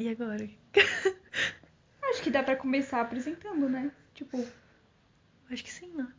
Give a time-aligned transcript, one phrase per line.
[0.00, 0.48] E agora?
[2.08, 3.92] Acho que dá pra começar apresentando, né?
[4.14, 4.42] Tipo,
[5.50, 6.10] Acho que sim, né?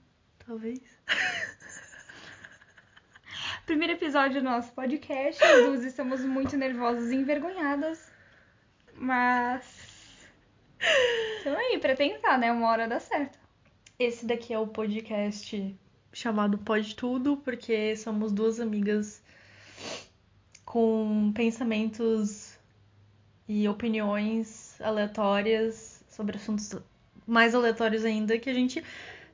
[0.46, 0.80] Talvez.
[3.66, 5.44] primeiro episódio do nosso podcast.
[5.44, 8.12] As duas estamos muito nervosas e envergonhadas.
[8.94, 10.28] Mas.
[11.38, 12.52] Estamos aí pra tentar, né?
[12.52, 13.40] Uma hora dá certo.
[13.98, 15.76] Esse daqui é o podcast
[16.14, 19.24] chamado Pode Tudo, porque somos duas amigas
[20.66, 22.51] com pensamentos
[23.54, 26.74] e opiniões aleatórias sobre assuntos
[27.28, 28.82] mais aleatórios ainda que a gente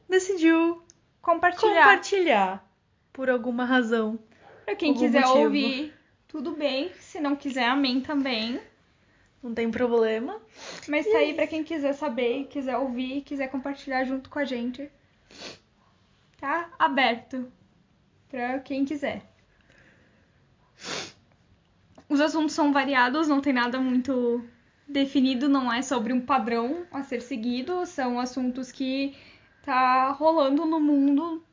[0.10, 0.82] decidiu
[1.22, 1.84] Compartilhar.
[1.84, 2.72] compartilhar
[3.14, 4.18] por alguma razão.
[4.66, 5.44] Pra quem quiser motivo.
[5.44, 5.94] ouvir,
[6.28, 6.92] tudo bem.
[7.00, 8.60] Se não quiser, amém também.
[9.44, 10.42] Não tem problema.
[10.88, 14.90] Mas tá aí pra quem quiser saber, quiser ouvir, quiser compartilhar junto com a gente.
[16.40, 17.52] Tá aberto
[18.30, 19.22] pra quem quiser.
[22.10, 24.44] Os assuntos são variados, não tem nada muito
[24.88, 29.16] definido, não é sobre um padrão a ser seguido, são assuntos que
[29.64, 31.44] tá rolando no mundo.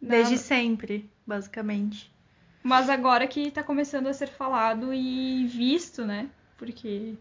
[0.00, 2.12] Desde sempre, basicamente.
[2.62, 6.28] Mas agora que tá começando a ser falado e visto, né?
[6.58, 7.14] Porque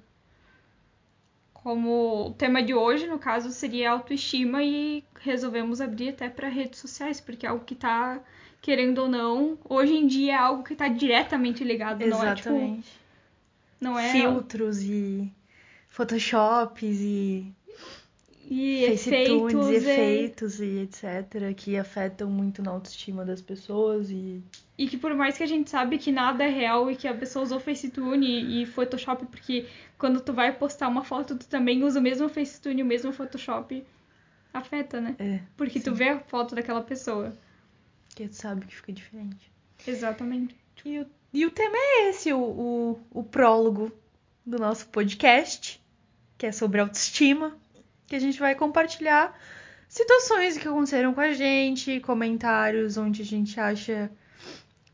[1.54, 6.80] como o tema de hoje, no caso, seria autoestima e resolvemos abrir até para redes
[6.80, 8.20] sociais, porque é algo que tá
[8.66, 12.50] querendo ou não, hoje em dia é algo que tá diretamente ligado, não é tipo,
[12.50, 13.00] Exatamente.
[13.80, 15.32] não é Filtros e
[15.88, 17.54] photoshops e
[18.50, 21.54] e FaceTunes efeitos, e é- efeitos e etc.
[21.56, 24.42] que afetam muito na autoestima das pessoas e
[24.80, 27.14] E que por mais que a gente sabe que nada é real e que a
[27.14, 29.68] pessoa usou Facetune e Photoshop, porque
[30.00, 33.84] quando tu vai postar uma foto, tu também usa o mesmo Facetune, o mesmo Photoshop,
[34.52, 35.16] afeta, né?
[35.20, 35.98] é, Porque tu Sim.
[35.98, 37.32] vê a foto daquela pessoa.
[38.16, 39.52] Que tu sabe que fica diferente.
[39.86, 40.56] Exatamente.
[40.86, 43.92] E o, e o tema é esse, o, o, o prólogo
[44.46, 45.84] do nosso podcast,
[46.38, 47.58] que é sobre autoestima,
[48.08, 49.38] que a gente vai compartilhar
[49.90, 54.10] situações que aconteceram com a gente, comentários onde a gente acha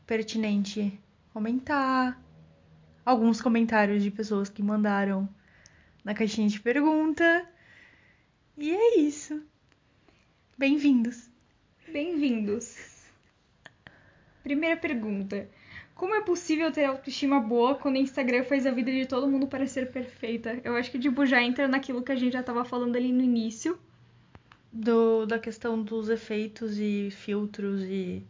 [0.06, 0.98] pertinente
[1.32, 2.20] comentar,
[3.04, 5.28] alguns comentários de pessoas que mandaram
[6.04, 7.48] na caixinha de pergunta.
[8.58, 9.42] E é isso.
[10.58, 11.30] Bem-vindos.
[11.88, 12.91] Bem-vindos.
[14.42, 15.48] Primeira pergunta.
[15.94, 19.46] Como é possível ter autoestima boa quando o Instagram faz a vida de todo mundo
[19.46, 20.58] parecer perfeita?
[20.64, 23.22] Eu acho que, tipo, já entra naquilo que a gente já tava falando ali no
[23.22, 23.78] início.
[24.72, 28.24] do, da questão dos efeitos e filtros e.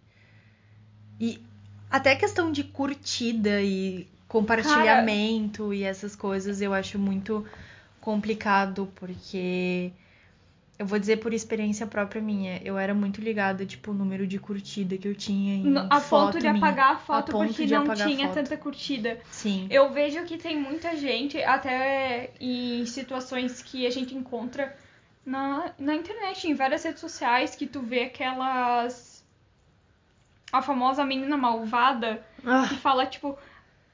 [1.20, 1.40] E
[1.90, 7.46] até questão de curtida e compartilhamento e essas coisas eu acho muito
[8.00, 9.92] complicado, porque
[10.82, 14.38] eu vou dizer por experiência própria minha, eu era muito ligada, tipo, o número de
[14.38, 16.56] curtida que eu tinha em a foto ponto de minha.
[16.58, 18.34] apagar a foto ponto porque não a tinha foto.
[18.34, 19.20] tanta curtida.
[19.30, 19.68] Sim.
[19.70, 24.76] Eu vejo que tem muita gente, até em situações que a gente encontra
[25.24, 29.24] na, na internet, em várias redes sociais, que tu vê aquelas.
[30.52, 33.38] A famosa menina malvada Ah, que fala, tipo,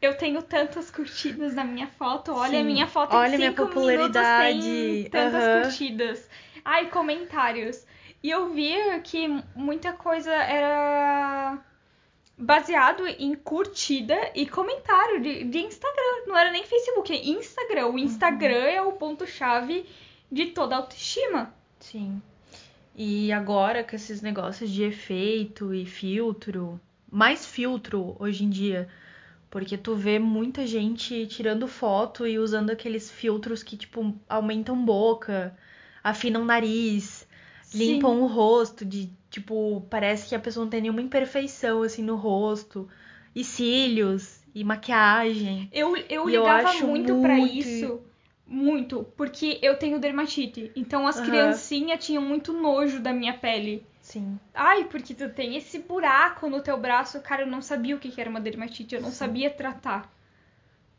[0.00, 3.50] eu tenho tantas curtidas na minha foto, olha a Sim, minha foto olha em minha
[3.50, 5.62] cinco popularidade, minutos tem tantas aham.
[5.62, 6.30] curtidas.
[6.64, 7.84] Ai, comentários.
[8.22, 11.58] E eu via que muita coisa era
[12.36, 16.26] baseado em curtida e comentário de, de Instagram.
[16.26, 17.88] Não era nem Facebook, é Instagram.
[17.88, 19.86] O Instagram é o ponto-chave
[20.30, 21.52] de toda a autoestima.
[21.80, 22.20] Sim.
[22.94, 26.80] E agora com esses negócios de efeito e filtro,
[27.10, 28.88] mais filtro hoje em dia,
[29.50, 35.56] porque tu vê muita gente tirando foto e usando aqueles filtros que, tipo, aumentam boca,
[36.04, 37.26] afinam nariz,
[37.74, 42.16] limpam o rosto, de, tipo, parece que a pessoa não tem nenhuma imperfeição, assim, no
[42.16, 42.88] rosto,
[43.34, 45.68] e cílios, e maquiagem.
[45.72, 48.00] Eu, eu E eu ligava acho muito pra muito- isso.
[48.50, 49.04] Muito.
[49.14, 50.72] Porque eu tenho dermatite.
[50.74, 51.26] Então as Aham.
[51.26, 53.82] criancinhas tinham muito nojo da minha pele.
[54.08, 54.38] Sim.
[54.54, 57.20] Ai, porque tu tem esse buraco no teu braço.
[57.20, 58.94] Cara, eu não sabia o que era uma dermatite.
[58.94, 59.16] Eu não Sim.
[59.16, 60.10] sabia tratar.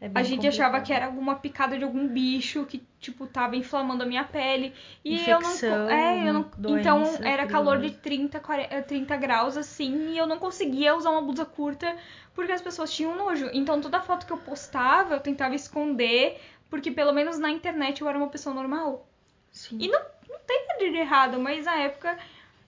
[0.01, 0.85] É A gente achava complicado.
[0.85, 4.73] que era alguma picada de algum bicho que, tipo, tava inflamando a minha pele.
[5.03, 5.49] E eu não.
[5.49, 6.41] Infecção, É, eu não.
[6.79, 8.01] Então doença era calor de perigosa.
[8.03, 11.97] 30, 40, 30 graus, assim, e eu não conseguia usar uma blusa curta
[12.33, 13.49] porque as pessoas tinham nojo.
[13.51, 16.39] Então toda foto que eu postava, eu tentava esconder,
[16.69, 19.05] porque pelo menos na internet eu era uma pessoa normal.
[19.51, 19.77] Sim.
[19.81, 19.99] E não,
[20.29, 22.17] não tem nada de errado, mas na época.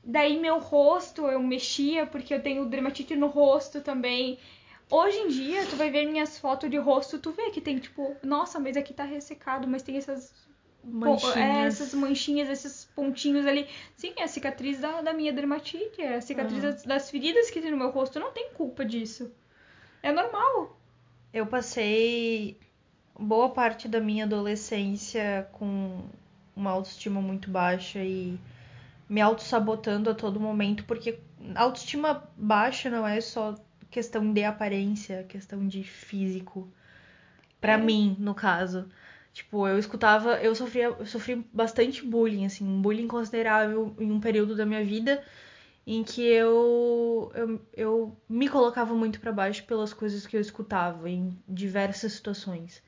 [0.04, 4.40] Daí meu rosto eu mexia, porque eu tenho dermatite no rosto também.
[4.90, 8.18] Hoje em dia, tu vai ver minhas fotos de rosto, tu vê que tem tipo,
[8.24, 10.34] nossa, mas aqui tá ressecado, mas tem essas
[10.84, 11.36] Manchinhas.
[11.36, 13.68] é, essas manchinhas, esses pontinhos ali.
[13.96, 16.64] Sim, é a cicatriz da, da minha dermatite, é a cicatriz Aham.
[16.64, 18.20] das, das feridas que tem no meu rosto.
[18.20, 19.32] Não tenho culpa disso.
[20.04, 20.78] É normal.
[21.34, 22.58] Eu passei
[23.20, 26.02] boa parte da minha adolescência com
[26.56, 28.40] uma autoestima muito baixa e
[29.12, 31.20] me auto-sabotando a todo momento, porque
[31.54, 33.56] autoestima baixa não é só
[33.90, 36.72] questão de aparência, questão de físico.
[37.60, 37.78] Pra É.
[37.78, 38.88] mim, no caso.
[39.34, 44.20] Tipo, eu escutava, eu sofria, eu sofri bastante bullying, assim, um bullying considerável em um
[44.22, 45.22] período da minha vida
[45.86, 51.10] em que eu, eu, eu me colocava muito pra baixo pelas coisas que eu escutava
[51.10, 52.82] em diversas situações.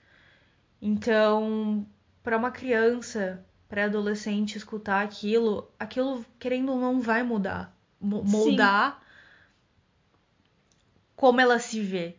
[0.81, 1.86] Então,
[2.24, 8.31] pra uma criança, pré-adolescente escutar aquilo, aquilo querendo ou não vai mudar, Mo- Sim.
[8.31, 9.01] moldar
[11.15, 12.15] como ela se vê.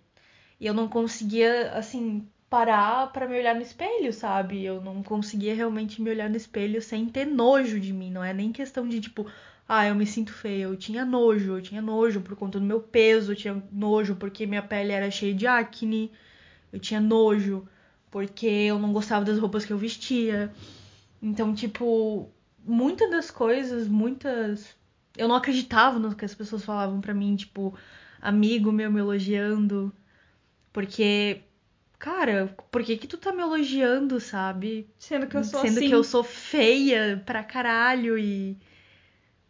[0.61, 4.65] E eu não conseguia, assim, parar pra me olhar no espelho, sabe?
[4.65, 8.11] Eu não conseguia realmente me olhar no espelho sem ter nojo de mim.
[8.11, 9.27] Não é nem questão de, tipo,
[9.69, 10.65] ah, eu me sinto feia.
[10.65, 14.47] Eu tinha nojo, eu tinha nojo por conta do meu peso, eu tinha nojo porque
[14.47, 16.13] minha pele era cheia de acne,
[16.73, 17.67] eu tinha nojo
[18.11, 20.53] porque eu não gostava das roupas que eu vestia.
[21.25, 22.31] Então, tipo,
[22.63, 24.77] muitas das coisas, muitas.
[25.17, 27.75] Eu não acreditava no que as pessoas falavam pra mim, tipo,
[28.21, 29.91] amigo meu me elogiando.
[30.73, 31.41] Porque,
[31.99, 34.87] cara, por que que tu tá me elogiando, sabe?
[34.99, 35.89] Sendo que eu sou Sendo assim.
[35.89, 38.59] que eu sou feia pra caralho e.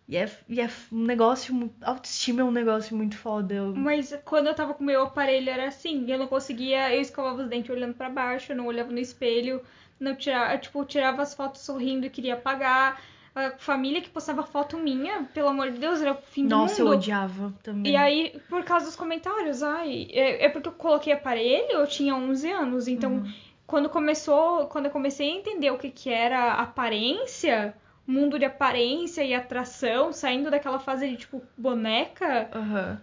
[0.06, 1.73] E é, e é um negócio.
[1.81, 3.55] Autoestima é um negócio muito foda.
[3.55, 7.00] Eu- Mas quando eu tava com o meu aparelho era assim, eu não conseguia, eu
[7.00, 9.62] escovava os dentes olhando pra baixo, eu não olhava no espelho,
[10.00, 13.00] não tirava, tipo, eu tirava as fotos sorrindo e queria apagar.
[13.35, 16.81] A família que postava foto minha, pelo amor de Deus, era o fim Nossa, do
[16.82, 16.96] eu mundo.
[16.99, 17.93] odiava também.
[17.93, 22.14] E aí, por causa dos comentários, ai, é, é porque eu coloquei aparelho, eu tinha
[22.14, 23.32] 11 anos, então Uhum.
[23.67, 27.75] quando começou, quando eu comecei a entender o que que era aparência,
[28.06, 33.00] mundo de aparência e atração, saindo daquela fase de tipo boneca, Aham.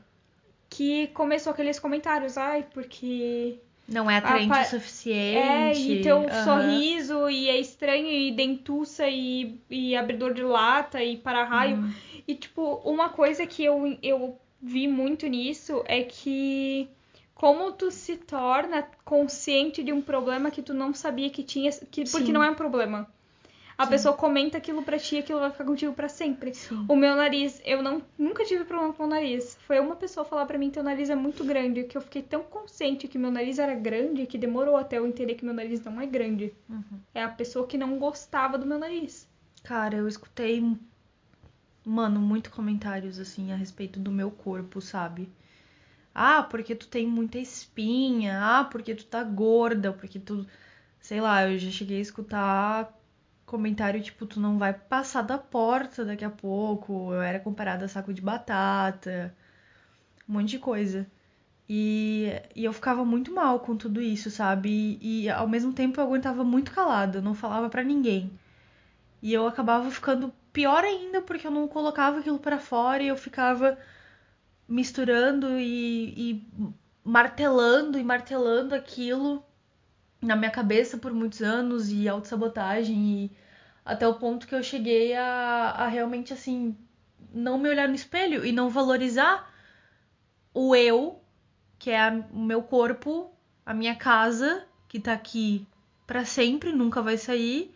[0.69, 5.37] que começou aqueles comentários, ai, porque Não é atraente pa- o suficiente.
[5.37, 6.43] é, e teu aham.
[6.45, 11.77] sorriso, e é estranho, e dentuça, e, e abridor de lata, e para-raio.
[11.77, 11.93] Uhum.
[12.27, 16.87] E, tipo, uma coisa que eu, eu vi muito nisso é que
[17.33, 22.09] como tu se torna consciente de um problema que tu não sabia que tinha, que,
[22.09, 23.11] porque não é um problema.
[23.81, 23.89] A Sim.
[23.89, 26.53] pessoa comenta aquilo pra ti e aquilo vai ficar contigo pra sempre.
[26.53, 26.85] Sim.
[26.87, 29.57] O meu nariz, eu não, nunca tive problema com o nariz.
[29.65, 32.21] Foi uma pessoa falar pra mim que teu nariz é muito grande, que eu fiquei
[32.21, 35.83] tão consciente que meu nariz era grande que demorou até eu entender que meu nariz
[35.83, 36.53] não é grande.
[36.69, 36.99] Uhum.
[37.11, 39.27] É a pessoa que não gostava do meu nariz.
[39.63, 40.63] Cara, eu escutei,
[41.83, 45.27] mano, muito comentários assim a respeito do meu corpo, sabe?
[46.13, 48.39] Ah, porque tu tem muita espinha.
[48.43, 50.45] Ah, porque tu tá gorda, porque tu,
[50.99, 53.00] sei lá, eu já cheguei a escutar
[53.51, 57.13] comentário tipo, tu não vai passar da porta daqui a pouco.
[57.13, 59.35] Eu era comparada a saco de batata.
[60.27, 61.07] Um monte de coisa.
[61.69, 64.97] E, e eu ficava muito mal com tudo isso, sabe?
[65.01, 68.31] E, e ao mesmo tempo eu aguentava muito calada, eu não falava pra ninguém.
[69.21, 73.17] E eu acabava ficando pior ainda porque eu não colocava aquilo pra fora e eu
[73.17, 73.77] ficava
[74.67, 76.47] misturando e, e
[77.03, 79.43] martelando e martelando aquilo
[80.21, 83.31] na minha cabeça por muitos anos e autossabotagem e
[83.85, 86.77] até o ponto que eu cheguei a, a realmente assim
[87.33, 89.51] não me olhar no espelho e não valorizar
[90.53, 91.21] o eu,
[91.79, 93.31] que é a- o meu corpo,
[93.65, 95.65] a minha casa, que tá aqui
[96.07, 97.73] pra sempre, nunca vai sair.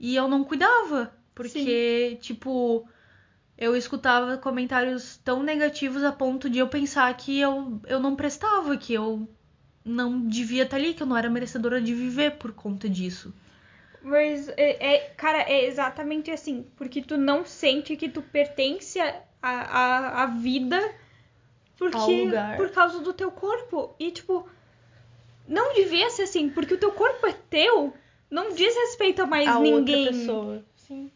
[0.00, 2.88] E eu não cuidava, porque, tipo,
[3.58, 8.76] eu escutava comentários tão negativos a ponto de eu pensar que eu, eu não prestava,
[8.76, 9.28] que eu
[9.86, 13.32] não devia estar ali, que eu não era merecedora de viver por conta disso.
[14.02, 16.66] Mas, é, é- cara, é exatamente assim.
[16.76, 20.80] Porque tu não sente que tu pertence à a, a, a vida
[21.78, 21.96] porque,
[22.56, 23.94] por causa do teu corpo.
[23.98, 24.48] E, tipo,
[25.46, 26.48] não devia ser assim.
[26.50, 27.94] Porque o teu corpo é teu.
[28.30, 30.06] Não diz respeito a mais a ninguém.
[30.06, 30.64] outra pessoa.
[30.74, 31.10] Sim.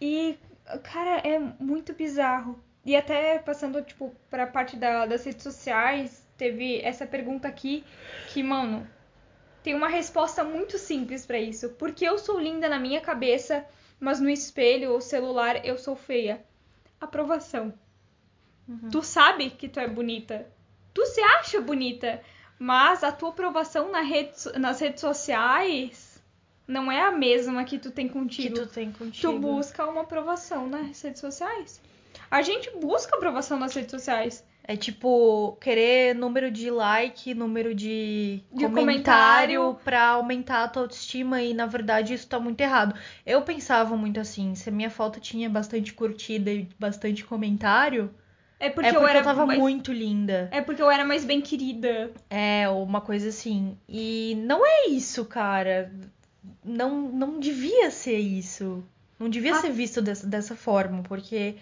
[0.00, 0.36] E,
[0.82, 2.58] cara, é muito bizarro.
[2.84, 7.84] E até passando, tipo, pra parte da- das redes sociais, teve essa pergunta aqui
[8.28, 8.86] que, mano,
[9.62, 11.70] tem uma resposta muito simples pra isso.
[11.70, 13.64] Porque eu sou linda na minha cabeça,
[13.98, 16.44] mas no espelho ou celular eu sou feia.
[17.00, 17.74] Aprovação.
[18.68, 18.90] Uhum.
[18.90, 20.46] Tu sabe que tu é bonita.
[20.94, 22.20] Tu se acha bonita.
[22.58, 26.22] Mas a tua aprovação na rede, nas redes sociais
[26.66, 29.32] não é a mesma que tu tem Que contigo tu tem contigo.
[29.32, 31.82] tu busca uma aprovação nas redes sociais.
[32.30, 34.44] A gente busca aprovação nas redes sociais.
[34.68, 39.74] É tipo querer número de like, número de, De comentário, comentário.
[39.84, 42.94] pra aumentar a tua autoestima e na verdade isso tá muito errado.
[43.24, 48.10] Eu pensava muito assim, se a minha foto tinha bastante curtida e bastante comentário,
[48.58, 49.58] É porque, é porque eu era tava mais...
[49.60, 50.48] muito linda.
[50.50, 52.10] É porque eu era mais bem querida.
[52.28, 53.76] É, uma coisa assim.
[53.88, 55.92] E não é isso, cara.
[56.64, 58.82] Não, não devia ser isso.
[59.18, 59.60] Não devia Ah.
[59.60, 61.54] ser visto dessa, dessa forma, porque,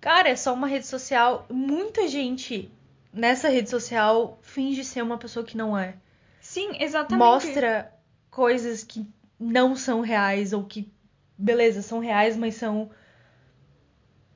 [0.00, 1.46] cara, é só uma rede social.
[1.50, 2.70] Muita gente
[3.12, 5.94] nessa rede social finge ser uma pessoa que não é.
[6.40, 7.26] Sim, exatamente.
[7.26, 7.92] Mostra
[8.30, 9.06] coisas que
[9.38, 10.90] não são reais, ou que,
[11.36, 12.90] beleza, são reais, mas são,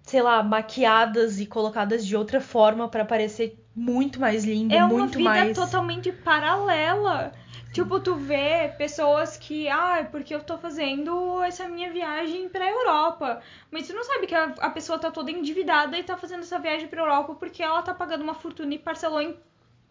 [0.02, 4.88] sei lá, maquiadas e colocadas de outra forma pra parecer muito mais lindo, É uma
[4.88, 5.57] muito vida mais.
[5.57, 7.33] totalmente paralela.
[7.73, 13.41] Tipo, tu vê pessoas que, ah, porque eu tô fazendo essa minha viagem pra Europa.
[13.71, 16.59] Mas tu não sabe que a, a pessoa tá toda endividada e tá fazendo essa
[16.59, 19.37] viagem pra Europa porque ela tá pagando uma fortuna e parcelou em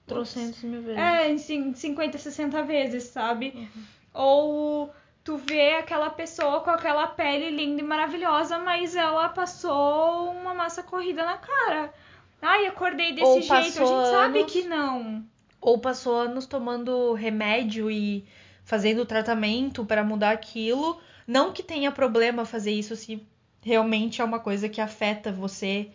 [0.05, 0.99] Trocentos mil vezes.
[0.99, 3.69] É, em cin- 50, 60 vezes, sabe?
[4.13, 4.91] Ou
[5.23, 10.81] tu vê aquela pessoa com aquela pele linda e maravilhosa, mas ela passou uma massa
[10.81, 11.93] corrida na cara.
[12.41, 13.53] Ai, acordei desse Ou jeito.
[13.53, 15.23] A gente sabe anos- que não.
[15.61, 18.25] Ou passou anos tomando remédio e
[18.63, 20.99] fazendo tratamento pra mudar aquilo.
[21.27, 23.25] Não que tenha problema fazer isso se
[23.61, 25.91] realmente é uma coisa que afeta você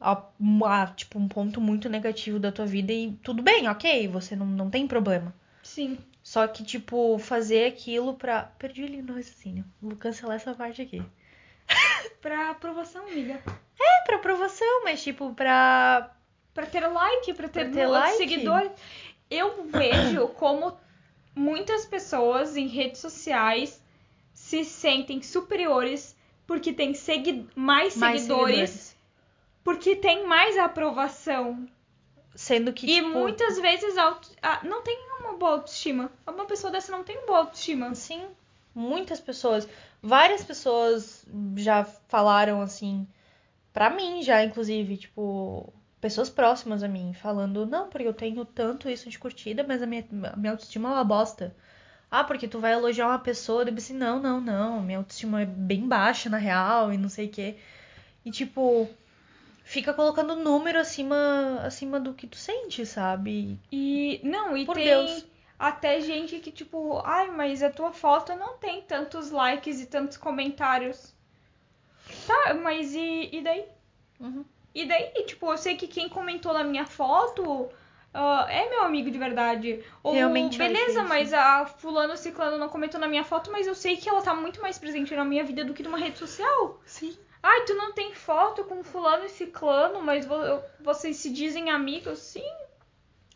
[0.00, 0.22] a,
[0.64, 4.46] a, tipo um ponto muito negativo da tua vida e tudo bem, ok, você não,
[4.46, 5.34] não tem problema.
[5.62, 5.98] Sim.
[6.22, 8.42] Só que, tipo, fazer aquilo pra.
[8.42, 9.64] Perdi ali no raciocínio.
[9.80, 11.02] Vou cancelar essa parte aqui.
[12.20, 13.40] Pra aprovação, amiga.
[13.78, 16.14] É pra aprovação, mas, tipo, pra.
[16.54, 18.16] Pra ter like, pra ter, Pra ter like?
[18.16, 18.72] seguidores.
[19.30, 20.76] Eu vejo como
[21.34, 23.80] muitas pessoas em redes sociais
[24.34, 26.16] se sentem superiores
[26.50, 28.96] porque tem segui mais, Mais seguidores,
[29.62, 31.68] porque tem mais aprovação.
[32.34, 32.86] Sendo que.
[32.86, 34.28] e tipo, muitas vezes auto...
[34.42, 36.10] ah, não tem uma boa autoestima.
[36.26, 37.94] Uma pessoa dessa não tem uma boa autoestima.
[37.94, 38.24] Sim,
[38.74, 39.68] muitas pessoas.
[40.02, 41.24] Várias pessoas
[41.56, 43.06] já falaram assim.
[43.72, 45.72] Pra mim, já, inclusive, tipo.
[46.00, 49.86] Pessoas próximas a mim, falando, não, porque eu tenho tanto isso de curtida, mas a
[49.86, 51.54] minha, a minha autoestima é uma bosta.
[52.10, 55.46] Ah, porque tu vai elogiar uma pessoa, eu disse, não, não, não, minha autoestima é
[55.46, 57.56] bem baixa, na real, e não sei o quê.
[58.24, 58.88] E, tipo,
[59.62, 63.58] fica colocando número acima, acima do que tu sente, sabe?
[63.70, 65.26] E não, e Por tem Deus.
[65.58, 70.16] até gente que tipo, ai, mas a tua foto não tem tantos likes e tantos
[70.16, 71.14] comentários.
[72.26, 73.64] Tá, mas e, e daí?
[74.18, 74.44] Uhum.
[74.74, 77.68] E daí, tipo, eu sei que quem comentou na minha foto
[78.14, 79.84] ah, é meu amigo de verdade.
[80.02, 83.96] Ou, Realmente beleza, mas a fulano ciclano não comentou na minha foto, mas eu sei
[83.96, 86.80] que ela tá muito mais presente na minha vida do que numa rede social.
[86.84, 87.16] Sim.
[87.42, 92.18] Ai, tu não tem foto com fulano e ciclano, mas vo- vocês se dizem amigos?
[92.18, 92.44] Sim,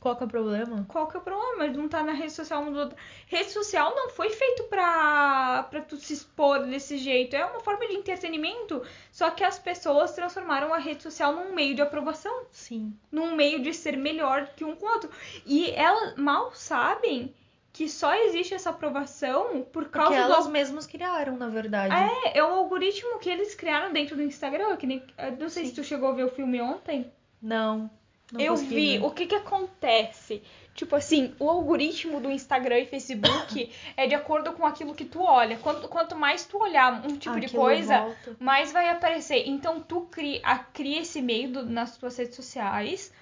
[0.05, 0.85] Qual que é o problema?
[0.87, 1.67] qual que é o problema?
[1.69, 2.61] Não tá na rede social.
[2.61, 2.95] um do outro.
[3.27, 7.35] Rede social não foi feito pra, pra tu se expor desse jeito.
[7.35, 8.83] É uma forma de entretenimento.
[9.11, 12.45] Só que as pessoas transformaram a rede social num meio de aprovação.
[12.53, 12.95] Sim.
[13.11, 15.09] Num meio de ser melhor que um com o outro.
[15.47, 17.35] E elas mal sabem
[17.73, 21.95] que só existe essa aprovação por causa Porque do elas mesmas criaram, na verdade.
[21.95, 24.77] É, é o algoritmo que eles criaram dentro do Instagram.
[24.77, 25.03] Que nem,
[25.41, 25.71] não sei Sim.
[25.71, 27.11] se tu chegou a ver o filme ontem.
[27.41, 27.91] Não.
[28.33, 28.99] Não eu vi.
[28.99, 29.05] ver.
[29.05, 30.43] O que que acontece?
[30.75, 35.21] Tipo assim, o algoritmo do Instagram e Facebook é de acordo com aquilo que tu
[35.23, 35.57] olha.
[35.59, 38.37] Quanto, quanto mais tu olhar um tipo de Aquilo coisa, volta.
[38.41, 39.47] mais vai aparecer.
[39.47, 40.41] Então tu cria,
[40.73, 43.13] cria esse meio do- nas tuas redes sociais.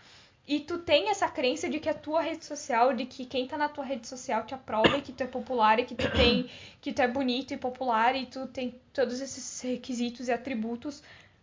[0.48, 3.56] E tu tem essa crença de que a tua rede social, de que quem tá
[3.56, 6.50] na tua rede social te aprova e que tu é popular e que tu tem,
[6.80, 11.00] que tu é bonito e popular e tu tem todos esses requisitos e atributos,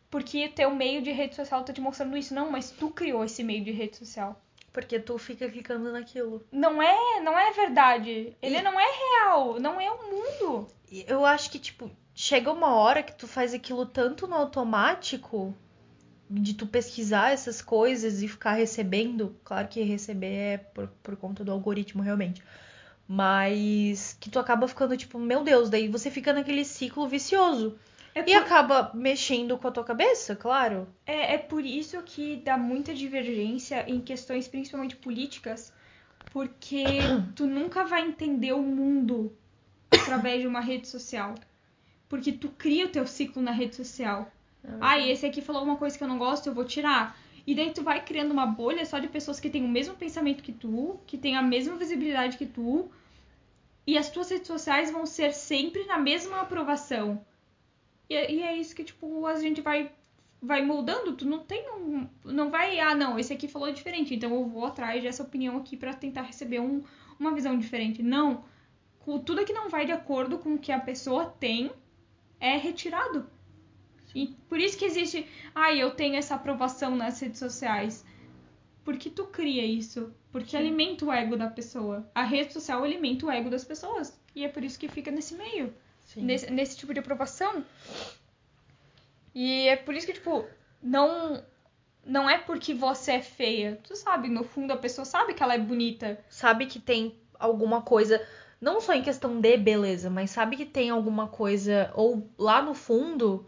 [0.09, 2.33] porque teu meio de rede social tá te mostrando isso.
[2.33, 4.41] Não, mas tu criou esse meio de rede social.
[4.71, 6.45] Porque tu fica clicando naquilo.
[6.51, 8.35] Não é, não é verdade.
[8.41, 10.67] Ele E- não é real, não é o mundo.
[11.07, 15.55] Eu acho que, tipo, chega uma hora que tu faz aquilo tanto no automático
[16.29, 19.35] de tu pesquisar essas coisas e ficar recebendo.
[19.43, 22.43] Claro que receber é por, por conta do algoritmo, realmente.
[23.07, 27.75] Mas que tu acaba ficando, tipo, meu Deus, daí você fica naquele ciclo vicioso.
[28.13, 30.87] É E por, acaba mexendo com a tua cabeça, claro.
[31.05, 35.73] é, é por isso que dá muita divergência em questões principalmente políticas,
[36.31, 36.85] porque
[37.35, 39.35] tu nunca vai entender o mundo
[39.91, 41.35] através de uma rede social.
[42.07, 44.31] Porque tu cria o teu ciclo na rede social.
[44.81, 47.17] Ah, e esse aqui falou uma coisa que eu não gosto, eu vou tirar.
[47.45, 50.43] E daí tu vai criando uma bolha só de pessoas que têm o mesmo pensamento
[50.43, 52.91] que tu, que têm a mesma visibilidade que tu.
[53.87, 57.25] E as tuas redes sociais vão ser sempre na mesma aprovação.
[58.09, 59.91] E, é- e é isso que, tipo, a gente vai
[60.41, 62.07] vai moldando, tu não tem um.
[62.23, 65.75] Não vai, ah, não, esse aqui falou diferente, então eu vou atrás dessa opinião aqui
[65.75, 66.81] pra tentar receber um,
[67.19, 68.01] uma visão diferente.
[68.01, 68.45] Não.
[69.25, 71.71] Tudo que não vai de acordo com o que a pessoa tem
[72.39, 73.29] é retirado.
[74.15, 78.05] E por isso que existe, ai, eu tenho essa aprovação nas redes sociais.
[78.83, 80.13] Porque tu cria isso.
[80.31, 82.09] Porque alimenta o ego da pessoa.
[82.15, 84.19] A rede social alimenta o ego das pessoas.
[84.35, 85.73] E é por isso que fica nesse meio.
[86.17, 87.63] Nesse, nesse tipo de aprovação.
[89.33, 90.45] E é por isso que, tipo,
[90.81, 91.43] não.
[92.05, 93.79] Não é porque você é feia.
[93.83, 96.19] Tu sabe, no fundo a pessoa sabe que ela é bonita.
[96.29, 98.25] Sabe que tem alguma coisa,
[98.59, 102.73] não só em questão de beleza, mas sabe que tem alguma coisa, ou lá no
[102.73, 103.47] fundo,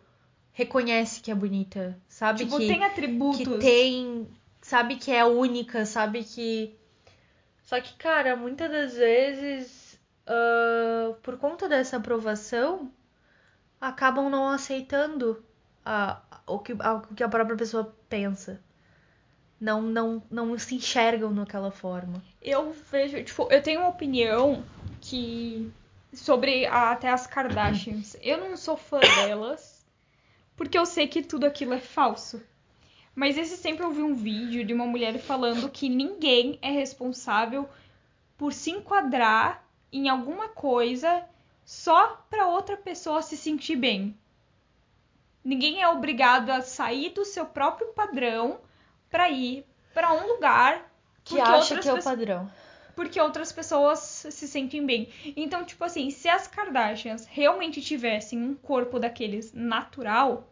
[0.53, 1.97] reconhece que é bonita.
[2.07, 3.39] Sabe Tipo, que, tem atributos.
[3.39, 4.27] que tem.
[4.61, 6.75] Sabe que é única, sabe que.
[7.63, 9.80] Só que, cara, muitas das vezes,
[11.23, 12.91] por conta dessa aprovação,
[13.79, 15.43] acabam não aceitando
[15.85, 18.61] a, o, que, a- o que a própria pessoa pensa.
[19.59, 22.21] Não, não, não se enxergam naquela forma.
[22.41, 24.63] Eu vejo, tipo, eu tenho uma opinião
[24.99, 25.71] que.
[26.13, 28.15] sobre a- até as Kardashians.
[28.21, 29.85] Eu não sou fã delas,
[30.57, 32.41] porque eu sei que tudo aquilo é falso.
[33.13, 37.69] Mas esse sempre eu vi um vídeo de uma mulher falando que ninguém é responsável
[38.37, 41.23] por se enquadrar em alguma coisa
[41.65, 44.17] só pra outra pessoa se sentir bem.
[45.43, 48.59] Ninguém é obrigado a sair do seu próprio padrão
[49.09, 50.91] pra ir pra um lugar
[51.23, 52.49] Que acha que é o padrão.
[52.95, 55.11] porque outras pessoas se sentem bem.
[55.35, 60.47] Então, tipo assim, se as Kardashians realmente tivessem um corpo daqueles natural,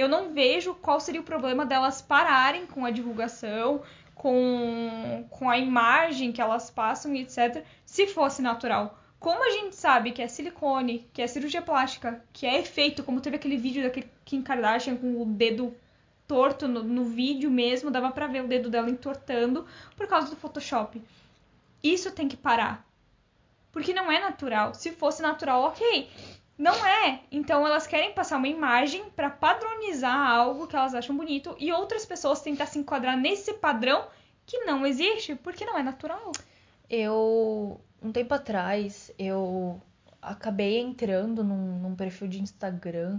[0.00, 3.82] eu não vejo qual seria o problema delas pararem com a divulgação,
[4.14, 8.98] com, com a imagem que elas passam e etc, se fosse natural.
[9.18, 13.20] Como a gente sabe que é silicone, que é cirurgia plástica, que é efeito, como
[13.20, 15.76] teve aquele vídeo da Kim Kardashian com o dedo
[16.26, 19.66] torto no, no vídeo mesmo, dava pra ver o dedo dela entortando
[19.96, 21.02] por causa do Photoshop.
[21.82, 22.86] Isso tem que parar.
[23.72, 24.74] Porque não é natural.
[24.74, 26.08] Se fosse natural, ok.
[26.60, 27.20] Não é.
[27.32, 32.04] Então elas querem passar uma imagem pra padronizar algo que elas acham bonito e outras
[32.04, 34.06] pessoas tentar se enquadrar nesse padrão
[34.44, 36.32] que não existe, porque não é natural.
[36.88, 39.80] Eu, um tempo atrás, eu
[40.20, 43.18] acabei entrando num, num perfil de Instagram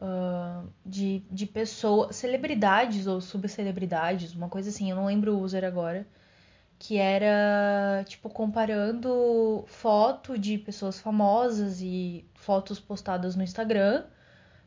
[0.00, 5.64] ah, de, de pessoas, celebridades ou subcelebridades, uma coisa assim, eu não lembro o user
[5.64, 6.06] agora,
[6.78, 14.04] que era, tipo, comparando foto de pessoas famosas e fotos postadas no Instagram,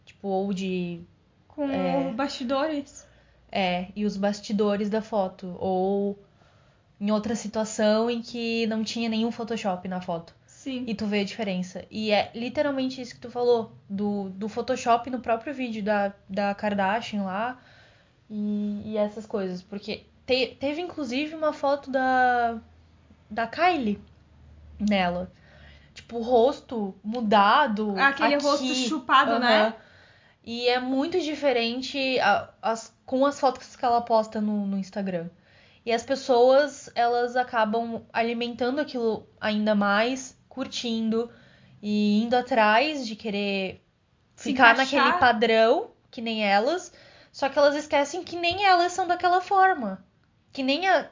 [0.05, 1.01] tipo, ou de
[1.47, 2.11] Com É.
[2.13, 3.05] bastidores.
[3.51, 5.55] é, e os bastidores da foto.
[5.59, 6.19] Ou
[6.99, 10.35] em outra situação em que não tinha nenhum Photoshop na foto.
[10.45, 10.83] Sim.
[10.87, 11.85] E tu vê a diferença.
[11.89, 13.71] E é literalmente isso que tu falou.
[13.89, 17.57] Do, do Photoshop no próprio vídeo da, da Kardashian lá.
[18.29, 19.61] E, e essas coisas.
[19.61, 22.59] Porque te- teve inclusive uma foto da,
[23.31, 23.99] da Kylie
[24.79, 25.31] nela.
[25.95, 27.95] Tipo, o rosto mudado.
[27.97, 28.45] Aquele aqui.
[28.45, 29.39] rosto chupado, Aham.
[29.39, 29.73] né?
[30.43, 35.29] E é muito diferente a- as- com as fotos que ela posta no, no Instagram.
[35.85, 41.31] E as pessoas, elas acabam alimentando aquilo ainda mais, curtindo
[41.81, 43.81] e indo atrás de querer
[44.35, 45.03] Se ficar encaixar.
[45.05, 46.91] naquele padrão, que nem elas.
[47.31, 50.05] Só que elas esquecem que nem elas são daquela forma.
[50.51, 51.09] Que nem a.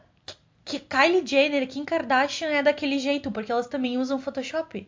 [0.64, 4.88] Que Kylie Jenner, Kim Kardashian é daquele jeito, porque elas também usam Photoshop.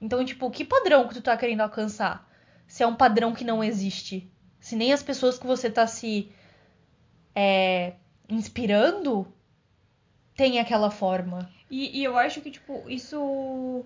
[0.00, 2.28] Então, tipo, que padrão que tu tá querendo alcançar?
[2.66, 4.28] Se é um padrão que não existe.
[4.58, 6.32] Se nem as pessoas que você tá se
[7.34, 7.94] é,
[8.28, 9.32] inspirando
[10.36, 11.48] têm aquela forma.
[11.70, 13.84] E, e eu acho que, tipo, isso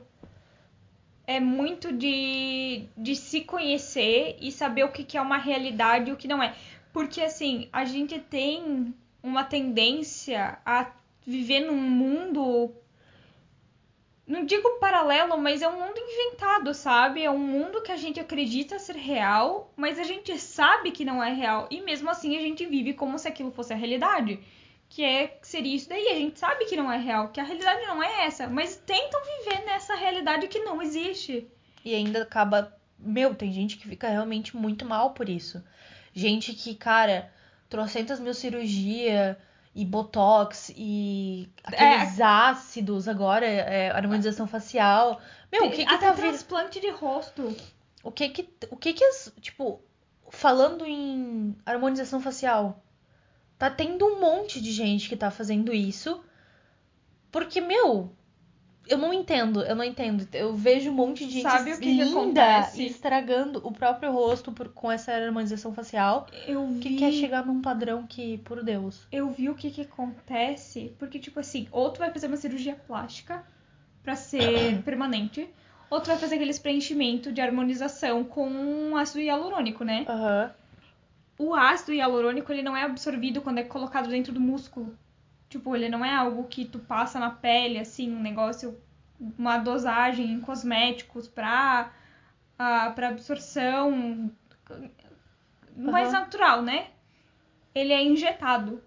[1.26, 6.12] é muito de, de se conhecer e saber o que, que é uma realidade e
[6.12, 6.54] o que não é.
[6.92, 8.94] Porque, assim, a gente tem
[9.26, 10.90] uma tendência a
[11.26, 12.74] viver num mundo.
[14.26, 17.22] Não digo paralelo, mas é um mundo inventado, sabe?
[17.22, 21.22] É um mundo que a gente acredita ser real, mas a gente sabe que não
[21.22, 21.68] é real.
[21.70, 24.40] E mesmo assim a gente vive como se aquilo fosse a realidade
[24.88, 26.08] que é seria isso daí.
[26.08, 29.20] A gente sabe que não é real, que a realidade não é essa, mas tentam
[29.24, 31.46] viver nessa realidade que não existe.
[31.84, 32.74] E ainda acaba.
[32.98, 35.62] Meu, tem gente que fica realmente muito mal por isso.
[36.14, 37.30] Gente que, cara,
[37.68, 39.38] trocentas mil cirurgia
[39.74, 45.20] e botox e aqueles ácidos agora, é, harmonização facial.
[45.52, 47.54] Meu, o que que Até tá transplante de rosto.
[48.02, 49.82] O que que, o que que as, tipo,
[50.30, 52.82] falando em harmonização facial,
[53.58, 56.24] tá tendo um monte de gente que tá fazendo isso,
[57.30, 58.14] porque, meu,
[58.88, 60.26] eu não entendo, eu não entendo.
[60.32, 62.86] Eu vejo um monte de gente Sabe o que que linda acontece?
[62.86, 67.60] estragando o próprio rosto por- com essa harmonização facial, Eu que vi, quer chegar num
[67.60, 69.06] padrão que, por Deus.
[69.10, 72.76] eu vi o que que acontece, porque tipo assim, ou tu vai fazer uma cirurgia
[72.86, 73.42] plástica
[74.02, 75.48] pra ser permanente,
[75.90, 80.04] ou tu vai fazer aqueles preenchimento de harmonização com ácido hialurônico, né?
[80.08, 80.50] Aham.
[81.38, 84.96] O ácido hialurônico, ele não é absorvido quando é colocado dentro do músculo.
[85.56, 88.78] Tipo, ele não é algo que tu passa na pele, assim, um negócio,
[89.38, 91.90] uma dosagem em cosméticos pra,
[92.58, 94.30] ah, pra absorção
[95.74, 96.88] mais natural, né?
[97.74, 98.82] Ele é injetado.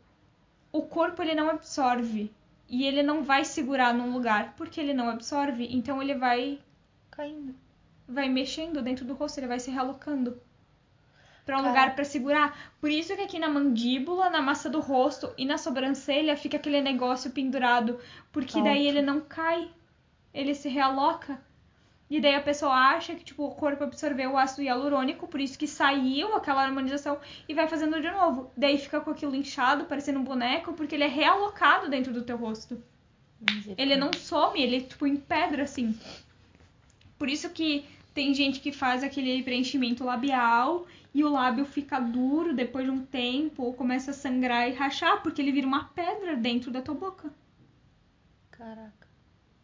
[0.71, 2.32] O corpo, ele não absorve.
[2.67, 5.67] E ele não vai segurar num lugar, porque ele não absorve.
[5.71, 6.60] Então, ele vai
[7.10, 7.55] Caindo.
[8.08, 10.39] vai mexendo dentro do rosto, ele vai se realocando
[11.50, 12.76] para um lugar para segurar.
[12.80, 16.80] Por isso que aqui na mandíbula, na massa do rosto e na sobrancelha fica aquele
[16.80, 18.00] negócio pendurado,
[18.32, 19.68] porque daí ele não cai,
[20.32, 21.42] ele se realoca.
[22.08, 25.58] E daí a pessoa acha que tipo o corpo absorveu o ácido hialurônico, por isso
[25.58, 28.52] que saiu aquela harmonização e vai fazendo de novo.
[28.56, 32.38] Daí fica com aquilo inchado, parecendo um boneco, porque ele é realocado dentro do teu
[32.38, 32.80] rosto.
[33.76, 35.98] Ele não some, ele é tipo em pedra assim.
[37.18, 42.54] Por isso que tem gente que faz aquele preenchimento labial e o lábio fica duro
[42.56, 46.36] depois de um tempo, ou começa a sangrar e rachar, porque ele vira uma pedra
[46.36, 47.34] dentro da tua boca.
[48.52, 49.08] Caraca.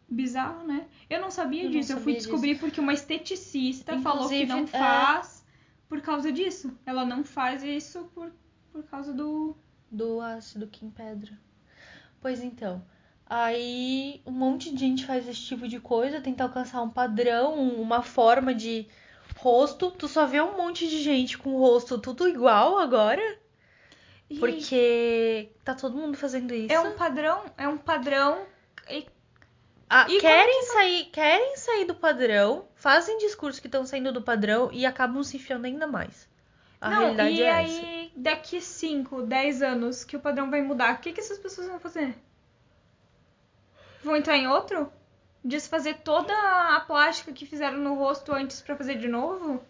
[0.08, 0.86] Bizarro, né?
[1.10, 1.92] Eu não sabia Eu não disso.
[1.92, 4.66] eu fui sabia descobrir porque uma esteticista falou que Inclusive, não é.
[4.66, 5.44] faz
[5.88, 6.76] por causa disso.
[6.86, 8.32] Ela não faz isso por,
[8.72, 9.56] por causa do.
[9.90, 11.38] Do ácido que em pedra.
[12.20, 12.84] Pois então.
[13.28, 18.02] Aí um monte de gente faz esse tipo de coisa, tenta alcançar um padrão, uma
[18.02, 18.86] forma de
[19.46, 19.90] rosto.
[19.92, 23.22] Tu só vê um monte de gente com o rosto tudo igual agora,
[24.30, 26.72] E porque tá todo mundo fazendo isso.
[26.72, 28.46] é um padrão, é um padrão.
[28.90, 29.06] e-
[29.88, 34.68] Ah, E querem sair, querem sair do padrão, fazem discursos que estão saindo do padrão
[34.72, 36.28] e acabam se enfiando ainda mais.
[36.80, 40.94] A não, realidade e é aí, daqui 5, 10 anos que o padrão vai mudar,
[40.96, 42.14] o que, que essas pessoas vão fazer?
[44.02, 44.90] Vão entrar em outro?
[45.46, 46.32] Desfazer toda
[46.76, 49.64] a plástica que fizeram no rosto antes pra fazer de novo?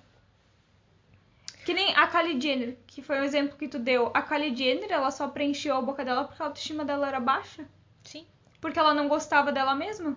[1.66, 4.10] Que nem a Kylie Jenner, que foi o exemplo que tu deu.
[4.14, 7.68] A Kylie Jenner, ela só preencheu a boca dela porque a autoestima dela era baixa.
[8.02, 8.26] Sim.
[8.58, 10.16] Porque ela não gostava dela mesma.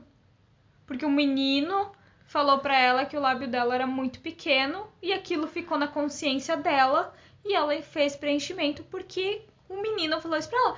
[0.87, 1.91] Porque um menino
[2.25, 6.55] falou pra ela que o lábio dela era muito pequeno e aquilo ficou na consciência
[6.55, 10.77] dela e ela fez preenchimento porque o menino falou isso pra ela.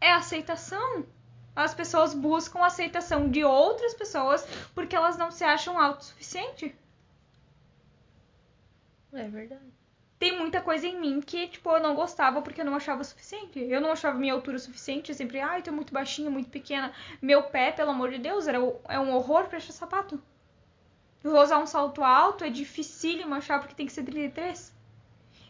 [0.00, 1.04] É aceitação.
[1.62, 4.44] As pessoas buscam aceitação de outras pessoas
[4.74, 6.72] porque elas não se acham autossuficientes.
[9.12, 9.72] É verdade.
[10.18, 13.58] Tem muita coisa em mim que, tipo, eu não gostava porque eu não achava suficiente.
[13.60, 15.10] Eu não achava minha altura suficiente.
[15.10, 16.92] Eu sempre, ai, tô muito baixinha, muito pequena.
[17.22, 20.20] Meu pé, pelo amor de Deus, era, o- é um horror pra achar sapato.
[21.24, 24.74] Eu vou usar um salto alto, é dificílimo achar porque tem que ser 33.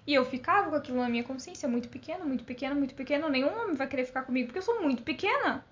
[0.07, 3.29] E eu ficava com aquilo na minha consciência, muito pequena, muito pequena, muito pequena.
[3.29, 5.65] Nenhum homem vai querer ficar comigo porque eu sou muito pequena.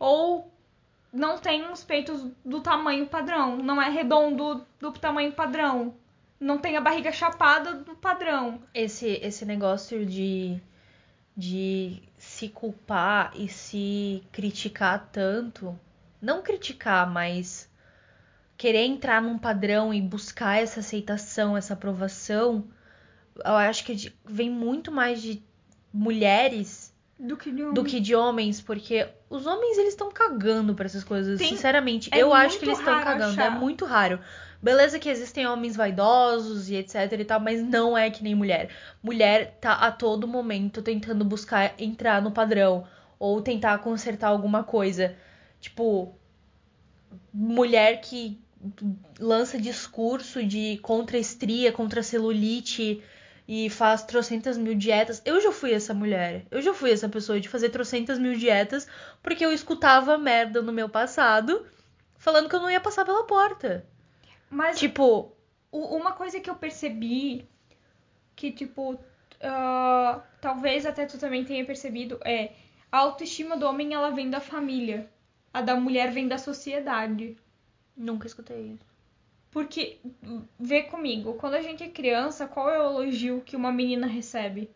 [0.00, 0.50] Ou
[1.12, 5.94] não tem os peitos do tamanho padrão, não é redondo do tamanho padrão.
[6.40, 8.62] Não tem a barriga chapada do padrão.
[8.72, 10.58] Esse, esse negócio de,
[11.36, 15.78] de se culpar e se criticar tanto,
[16.20, 17.68] não criticar, mas
[18.56, 22.64] querer entrar num padrão e buscar essa aceitação, essa aprovação,
[23.36, 25.42] eu acho que vem muito mais de
[25.92, 27.74] mulheres Do que de um...
[27.74, 32.10] do que de homens, porque os homens eles estão cagando pra essas coisas, Tem- sinceramente.
[32.12, 33.58] é eu acho que eles estão cagando, é achar.
[33.58, 34.18] muito raro.
[34.62, 38.68] Beleza que existem homens vaidosos e etc e tal, mas não é que nem mulher.
[39.02, 42.86] Mulher tá a todo momento tentando buscar entrar no padrão
[43.18, 45.14] ou tentar consertar alguma coisa.
[45.60, 46.14] Tipo,
[47.32, 48.38] mulher que
[49.18, 53.02] lança discurso de contra estria, contra celulite
[53.52, 55.20] e faz trocentas mil dietas.
[55.24, 56.46] Eu já fui essa mulher.
[56.52, 58.86] Eu já fui essa pessoa de fazer trocentas mil dietas
[59.20, 61.66] porque eu escutava merda no meu passado
[62.16, 63.84] falando que eu não ia passar pela porta.
[64.48, 65.32] Mas Tipo,
[65.72, 67.44] uma coisa que eu percebi
[68.36, 68.96] que, tipo,
[69.42, 72.52] ah, talvez até tu também tenha percebido é
[72.92, 75.10] a autoestima do homem ela vem da família.
[75.52, 77.36] A da mulher vem da sociedade.
[77.96, 78.89] nunca escutei isso.
[79.50, 79.98] Porque,
[80.58, 84.70] vê comigo, quando a gente é criança, qual é o elogio que uma menina recebe?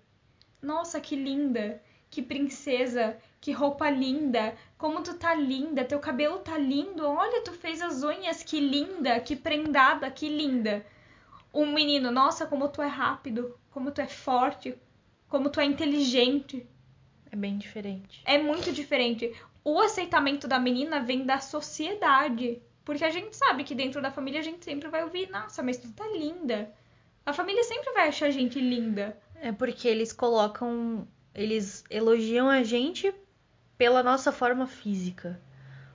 [0.61, 6.59] Nossa, que linda, que princesa, que roupa linda, como tu tá linda, teu cabelo tá
[6.59, 10.85] lindo, olha, tu fez as unhas, que linda, que prendada, que linda.
[11.53, 14.77] Um menino, nossa, como tu é rápido, como tu é forte,
[15.29, 16.67] como tu é inteligente.
[17.31, 18.23] É bem diferente.
[18.25, 19.33] É muito diferente.
[19.63, 22.61] O aceitamento da menina vem da sociedade.
[22.85, 25.79] Porque a gente sabe que dentro da família a gente sempre vai ouvir, nossa, mas
[25.79, 26.71] tu tá linda.
[27.25, 29.17] A família sempre vai achar a gente linda.
[29.37, 31.09] É porque eles colocam.
[31.35, 33.13] Eles elogiam a gente
[33.79, 35.41] pela nossa forma física.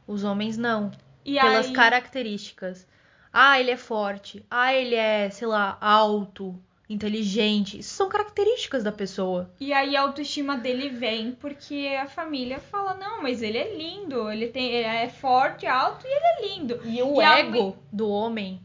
[0.08, 0.92] Os homens não.
[1.24, 2.88] E pelas aí, características.
[3.32, 4.44] Ah, ele é forte.
[4.50, 7.78] Ah, ele é, sei lá, alto, inteligente.
[7.80, 9.50] Isso são características da pessoa.
[9.60, 14.30] e aí a autoestima dele vem porque a família fala: não, mas ele é lindo,
[14.32, 16.82] ele, tem, ele é forte, alto e ele é lindo.
[16.84, 18.60] E o E a ego do homem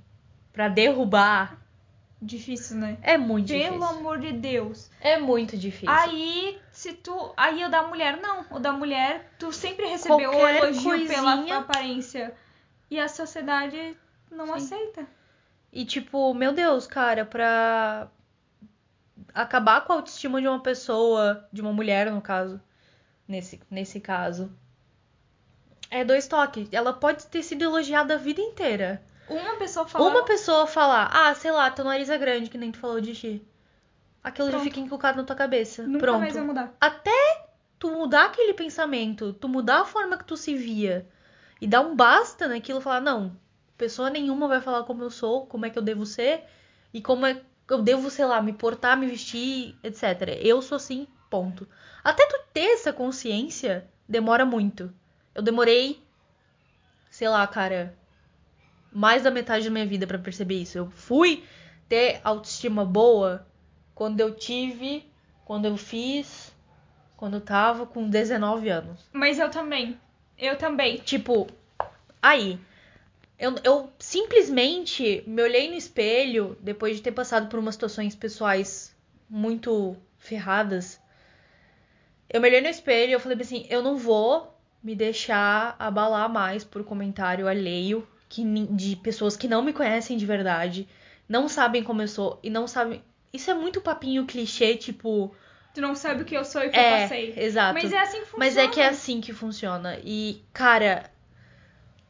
[0.53, 1.59] pra derrubar
[2.23, 2.97] Difícil, né?
[3.03, 3.85] é muito Pelo difícil.
[3.99, 4.91] amor de Deus.
[4.99, 5.91] É muito difícil.
[5.91, 7.35] Aí, se tu.
[7.37, 8.47] Aí o da mulher, não.
[8.51, 12.35] O da mulher, tu sempre recebeu o elogio pela coisinha- aparência.
[12.91, 13.95] E a sociedade
[14.31, 14.53] não Sim.
[14.53, 15.07] aceita.
[15.75, 18.07] E tipo, meu Deus, cara, pra
[19.35, 22.61] acabar com a autoestima de uma pessoa, de uma mulher, no caso,
[23.27, 24.57] nesse, nesse caso,
[25.91, 26.69] é dois toques.
[26.71, 29.03] Ela pode ter sido elogiada a vida inteira.
[29.29, 30.09] Uma pessoa fala.
[30.09, 33.13] Uma pessoa falar, ah, sei lá, teu nariz é grande, que nem tu falou de
[33.13, 33.45] ti.
[34.23, 34.65] Aquilo já Pronto.
[34.65, 35.83] fica inculcado na tua cabeça.
[35.83, 36.21] Nunca Pronto.
[36.21, 36.73] mais vai mudar.
[36.81, 37.47] Até
[37.81, 41.09] tu mudar aquele pensamento, tu mudar a forma que tu se via
[41.61, 43.37] e dar um basta naquilo, falar, não,
[43.77, 46.45] pessoa nenhuma vai falar como eu sou, como é que eu devo ser
[46.93, 50.39] e como é que eu devo, sei lá, me portar, me vestir, etc.
[50.41, 51.67] Eu sou assim, ponto.
[52.03, 54.93] Até tu ter essa consciência, demora muito.
[55.35, 56.03] Eu demorei,
[57.11, 57.97] sei lá, cara,
[58.93, 60.79] mais da metade da minha vida pra perceber isso.
[60.79, 61.45] Eu fui
[61.89, 63.47] ter autoestima boa
[63.95, 65.11] quando eu tive,
[65.45, 66.55] quando eu fiz,
[67.17, 69.09] quando eu tava com 19 anos.
[69.13, 69.99] Mas eu também.
[70.39, 70.99] Eu também.
[70.99, 71.47] Tipo,
[72.23, 72.61] aí.
[73.45, 78.97] Eu, eu simplesmente me olhei no espelho depois de ter passado por umas situações pessoais
[79.29, 80.99] muito ferradas.
[82.27, 86.27] Eu me olhei no espelho e eu falei assim: eu não vou me deixar abalar
[86.31, 90.89] mais por comentário alheio que, de pessoas que não me conhecem de verdade,
[91.29, 93.05] não sabem como eu sou e não sabem.
[93.31, 95.37] Isso é muito papinho clichê, tipo.
[95.75, 97.35] Tu não sabe o que eu sou e o que eu É, passei.
[97.37, 97.75] exato.
[97.75, 98.39] Mas é assim que funciona.
[98.39, 99.99] Mas é que é assim que funciona.
[100.03, 101.11] E, cara,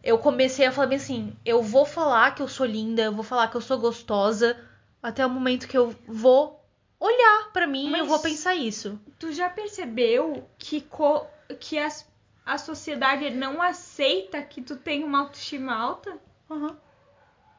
[0.05, 3.25] eu comecei a falar bem assim: eu vou falar que eu sou linda, eu vou
[3.25, 4.57] falar que eu sou gostosa,
[5.03, 6.61] até o momento que eu vou
[7.01, 9.01] olhar pra mim e eu vou pensar isso.
[9.19, 11.27] Tu já percebeu que, co...
[11.59, 12.07] que as-
[12.47, 16.17] a sociedade não aceita que tu tem uma autoestima alta?
[16.51, 16.77] Aham.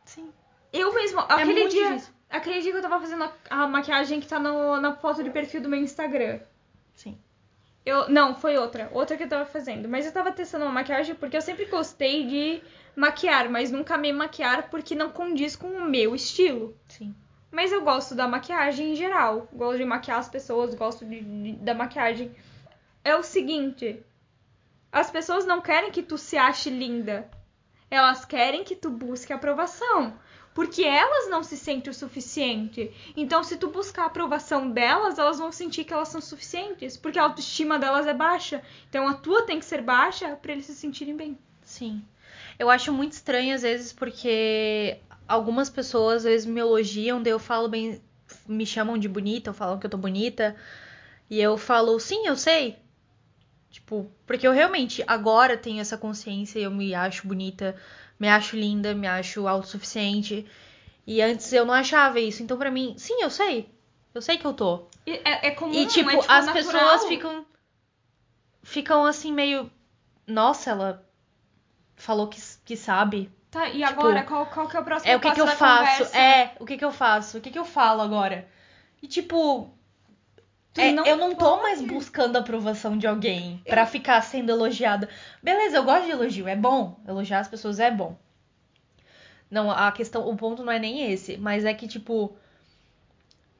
[0.05, 0.31] Sim.
[0.71, 1.89] Eu mesmo, É aquele dia.
[1.89, 2.13] difícil.
[2.29, 5.29] Aquele dia que eu tava fazendo a, a maquiagem que tá no- na foto de
[5.29, 6.39] perfil do meu Instagram.
[6.93, 7.17] Sim.
[7.85, 8.89] Eu, não, foi outra.
[8.91, 9.87] Outra que eu tava fazendo.
[9.87, 12.61] Mas eu tava testando uma maquiagem porque eu sempre gostei de
[12.95, 16.75] maquiar, mas nunca me maquiar porque não condiz com o meu estilo.
[16.87, 17.15] Sim.
[17.51, 19.47] Mas eu gosto da maquiagem em geral.
[19.53, 22.31] Gosto de maquiar as pessoas, gosto de- de- da maquiagem.
[23.03, 24.03] É o seguinte:
[24.91, 27.29] as pessoas não querem que tu se ache linda.
[27.89, 30.17] Elas querem que tu busque aprovação.
[30.55, 32.91] Porque elas não se sentem o suficiente.
[33.15, 36.95] Então, se tu buscar a aprovação delas, elas vão sentir que elas são suficientes.
[36.95, 38.63] Porque a autoestima delas é baixa.
[38.89, 41.37] Então, a tua tem que ser baixa pra eles se sentirem bem.
[41.61, 42.01] Sim.
[42.57, 47.39] Eu acho muito estranho às vezes porque algumas pessoas às vezes me elogiam, daí eu
[47.39, 48.01] falo bem,
[48.47, 50.55] me chamam de bonita, ou falam que eu tô bonita,
[51.29, 52.77] e eu falo, sim, eu sei.
[53.69, 57.75] Tipo, porque eu realmente agora tenho essa consciência e eu me acho bonita,
[58.19, 60.45] me acho linda, me acho autossuficiente.
[61.07, 62.41] E antes eu não achava isso.
[62.43, 63.69] Então pra mim, sim, eu sei.
[64.13, 64.87] Eu sei que eu tô.
[65.05, 66.63] É, é comum, E tipo, é, tipo as natural.
[66.73, 67.45] pessoas ficam
[68.63, 69.69] ficam assim meio,
[70.25, 71.05] nossa, ela
[71.95, 73.31] falou que, que sabe.
[73.51, 75.41] Tá, e tipo, agora, qual, qual que é o próximo É o que passo que
[75.41, 75.97] eu faço?
[76.03, 76.17] conversa?
[76.17, 77.37] É, o que que eu faço?
[77.37, 78.47] O que que eu falo agora?
[79.01, 79.73] E tipo,
[80.81, 81.63] é, não eu não tô pode.
[81.63, 85.09] mais buscando a aprovação de alguém pra ficar sendo elogiada.
[85.41, 86.99] Beleza, eu gosto de elogio, é bom.
[87.07, 88.17] Elogiar as pessoas é bom.
[89.49, 92.35] Não, a questão, o ponto não é nem esse, mas é que tipo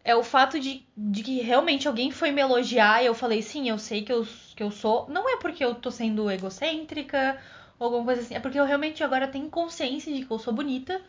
[0.04, 3.68] é o fato de, de que realmente alguém foi me elogiar e eu falei, sim,
[3.68, 4.26] eu sei que eu,
[4.56, 5.10] que eu sou.
[5.10, 7.40] Não é porque eu tô sendo egocêntrica
[7.80, 10.54] ou alguma coisa assim, é porque eu realmente agora tenho consciência de que eu sou
[10.54, 11.02] bonita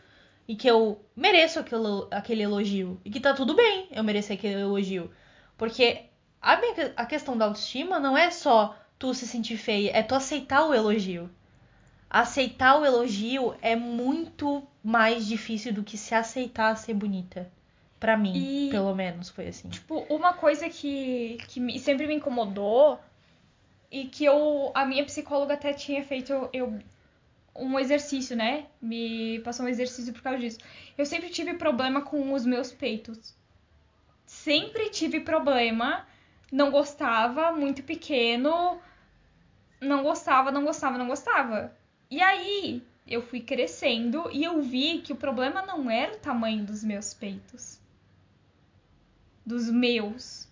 [0.48, 2.98] e que eu mereço aquele, aquele elogio.
[3.04, 5.10] E que tá tudo bem eu merecer aquele elogio.
[5.56, 6.04] Porque
[6.40, 10.14] a, minha- a questão da autoestima não é só tu se sentir feia, é tu
[10.14, 11.30] aceitar o elogio.
[12.08, 17.50] Aceitar o elogio é muito mais difícil do que se aceitar ser bonita.
[17.98, 19.68] Pra mim, E- pelo menos, foi assim.
[19.68, 22.98] Tipo, uma coisa que, que me- sempre me incomodou
[23.90, 26.78] e que eu a minha psicóloga até tinha feito eu
[27.54, 28.66] um exercício, né?
[28.82, 30.58] Me passou um exercício por causa disso.
[30.98, 33.34] Eu sempre tive problema com os meus peitos.
[34.26, 36.04] Sempre tive problema,
[36.50, 38.80] não gostava, muito pequeno,
[39.80, 41.72] não gostava, não gostava, não gostava.
[42.10, 46.64] E aí, eu fui crescendo e eu vi que o problema não era o tamanho
[46.64, 47.80] dos meus peitos.
[49.44, 50.48] Dos meus.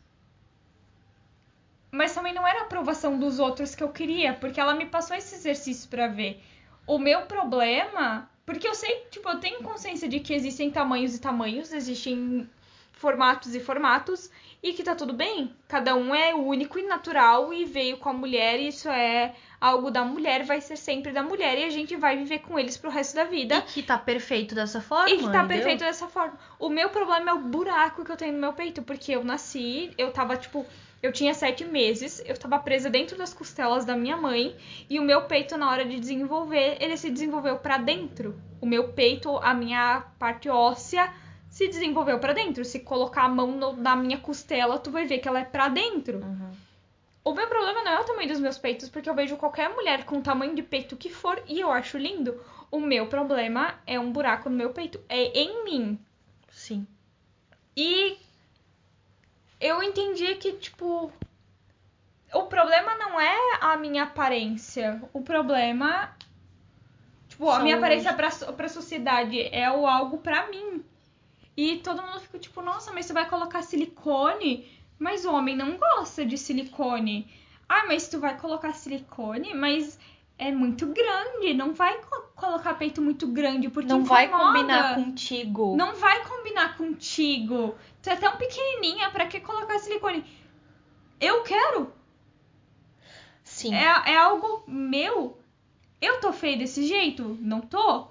[1.90, 5.16] Mas também não era a aprovação dos outros que eu queria, porque ela me passou
[5.16, 6.40] esse exercício pra ver.
[6.86, 8.30] O meu problema.
[8.46, 12.48] Porque eu sei, tipo, eu tenho consciência de que existem tamanhos e tamanhos, existem
[12.96, 14.30] formatos e formatos,
[14.62, 15.54] e que tá tudo bem.
[15.68, 19.90] Cada um é único e natural e veio com a mulher, e isso é algo
[19.90, 22.90] da mulher, vai ser sempre da mulher, e a gente vai viver com eles pro
[22.90, 23.58] resto da vida.
[23.58, 25.10] E que tá perfeito dessa forma.
[25.10, 25.48] E que tá entendeu?
[25.48, 26.38] perfeito dessa forma.
[26.58, 29.92] O meu problema é o buraco que eu tenho no meu peito, porque eu nasci,
[29.98, 30.64] eu tava, tipo,
[31.02, 34.56] eu tinha sete meses, eu tava presa dentro das costelas da minha mãe,
[34.88, 38.40] e o meu peito, na hora de desenvolver, ele se desenvolveu para dentro.
[38.62, 41.12] O meu peito, a minha parte óssea,
[41.54, 42.64] se desenvolveu para dentro.
[42.64, 45.68] Se colocar a mão no- na minha costela, tu vai ver que ela é pra
[45.68, 46.18] dentro.
[46.18, 46.50] Uhum.
[47.22, 50.04] O meu problema não é o tamanho dos meus peitos, porque eu vejo qualquer mulher
[50.04, 52.42] com o tamanho de peito que for e eu acho lindo.
[52.72, 55.98] O meu problema é um buraco no meu peito, é em mim.
[56.50, 56.84] Sim.
[57.76, 58.18] E
[59.60, 61.10] eu entendi que, tipo,
[62.34, 65.00] o problema não é a minha aparência.
[65.12, 66.10] O problema.
[67.28, 70.84] Tipo, a minha os- aparência pra, pra sociedade é o algo pra mim.
[71.56, 74.68] E todo mundo fica tipo, nossa, mas você vai colocar silicone?
[74.98, 77.28] Mas o homem não gosta de silicone.
[77.68, 79.54] Ah, mas tu vai colocar silicone?
[79.54, 79.98] Mas
[80.38, 81.54] é muito grande.
[81.54, 84.46] Não vai co- colocar peito muito grande, porque Não vai incomoda.
[84.52, 85.76] combinar contigo.
[85.76, 87.74] Não vai combinar contigo.
[88.02, 90.24] Tu é tão pequenininha, pra que colocar silicone?
[91.20, 91.92] Eu quero.
[93.42, 93.74] Sim.
[93.74, 95.38] É, é algo meu.
[96.00, 97.36] Eu tô feia desse jeito?
[97.40, 98.08] Não tô.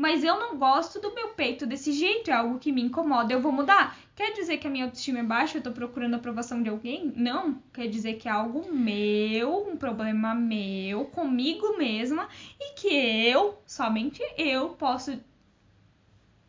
[0.00, 2.30] Mas eu não gosto do meu peito desse jeito.
[2.30, 3.32] É algo que me incomoda.
[3.32, 3.98] Eu vou mudar.
[4.14, 5.58] Quer dizer que a minha autoestima é baixa?
[5.58, 7.12] Eu tô procurando a aprovação de alguém?
[7.16, 7.60] Não.
[7.72, 12.28] Quer dizer que é algo meu, um problema meu, comigo mesma.
[12.60, 15.18] E que eu, somente eu, posso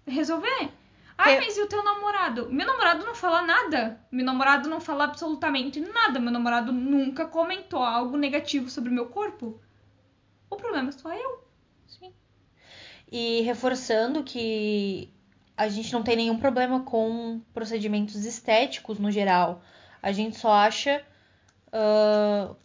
[0.05, 0.69] resolver.
[1.17, 2.51] Ai, Eu- mas e o teu namorado?
[2.51, 3.99] Meu namorado não fala nada.
[4.11, 6.19] Meu namorado não fala absolutamente nada.
[6.19, 9.59] Meu namorado nunca comentou algo negativo sobre o meu corpo.
[10.51, 11.48] O problema sou eu.
[13.11, 15.09] E reforçando que
[15.57, 19.61] a gente não tem nenhum problema com procedimentos estéticos no geral.
[20.01, 21.03] A gente só acha
[21.73, 22.55] ah,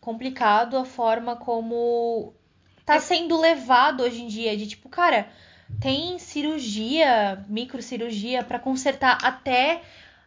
[0.00, 2.32] complicado a forma como
[2.84, 4.56] tá sendo levado hoje em dia.
[4.56, 5.28] De tipo, cara,
[5.80, 9.82] tem cirurgia, microcirurgia pra consertar até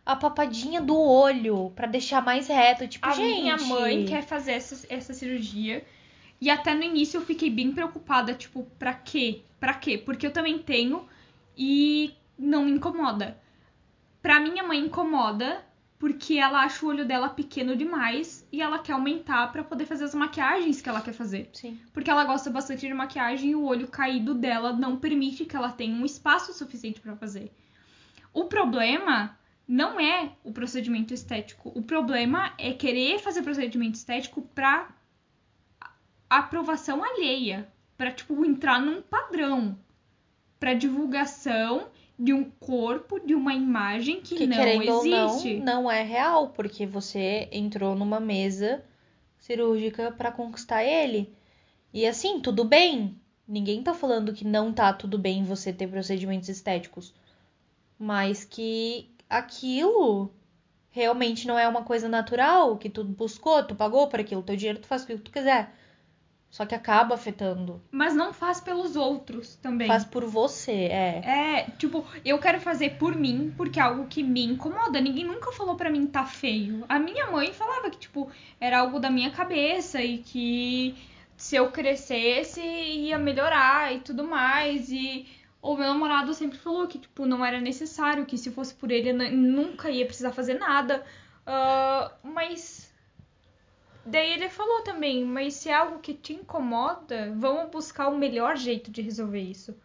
[0.05, 2.87] a papadinha do olho, pra deixar mais reto.
[2.87, 3.41] Tipo, A gente.
[3.41, 5.85] minha mãe quer fazer essa, essa cirurgia.
[6.41, 9.41] E até no início eu fiquei bem preocupada, tipo, pra quê?
[9.59, 9.97] Pra quê?
[9.97, 11.05] Porque eu também tenho
[11.57, 13.37] e não me incomoda.
[14.21, 15.65] Pra minha mãe incomoda
[15.99, 20.05] porque ela acha o olho dela pequeno demais e ela quer aumentar pra poder fazer
[20.05, 21.49] as maquiagens que ela quer fazer.
[21.51, 21.77] Sim.
[21.91, 25.73] Porque ela gosta bastante de maquiagem e o olho caído dela não permite que ela
[25.73, 27.51] tenha um espaço suficiente pra fazer.
[28.33, 31.69] O problema não é o procedimento estético.
[31.75, 34.89] O problema é querer fazer procedimento estético pra
[36.29, 39.77] aprovação alheia, Pra tipo entrar num padrão,
[40.59, 45.53] Pra divulgação de um corpo, de uma imagem que, que não querendo existe.
[45.55, 48.83] ou não, não é real, porque você entrou numa mesa
[49.37, 51.33] cirúrgica pra conquistar ele.
[51.93, 53.15] E assim, tudo bem.
[53.47, 57.13] Ninguém tá falando que não tá tudo bem você ter procedimentos estéticos.
[57.97, 60.31] Mas que aquilo
[60.91, 64.79] realmente não é uma coisa natural, que tu buscou, tu pagou por aquilo, teu dinheiro
[64.79, 65.73] tu faz o que tu quiser.
[66.49, 67.81] Só que acaba afetando.
[67.91, 69.87] Mas não faz pelos outros também.
[69.87, 71.21] Faz por você, é.
[71.23, 74.99] É, tipo, eu quero fazer por mim, porque é algo que me incomoda.
[74.99, 76.83] Ninguém nunca falou pra mim tá feio.
[76.89, 80.95] A minha mãe falava que, tipo, era algo da minha cabeça e que
[81.37, 84.91] se eu crescesse ia melhorar e tudo mais.
[84.91, 85.27] E
[85.61, 89.09] o meu namorado sempre falou que, tipo, não era necessário, que se fosse por ele
[89.09, 91.05] eu nunca ia precisar fazer nada.
[91.45, 92.88] Ah, mas.
[94.09, 98.55] Daí ele falou também, mas se é algo que te incomoda, vamos buscar o melhor
[98.57, 99.75] jeito de resolver isso.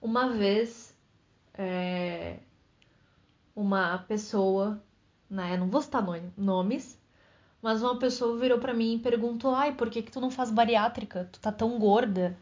[0.00, 0.96] Uma vez,
[1.54, 2.38] é,
[3.54, 4.82] uma pessoa,
[5.28, 6.98] né, não vou citar no- nomes,
[7.60, 10.50] mas uma pessoa virou pra mim e perguntou: "Ai, por que que tu não faz
[10.50, 11.28] bariátrica?
[11.30, 12.36] Tu tá tão gorda.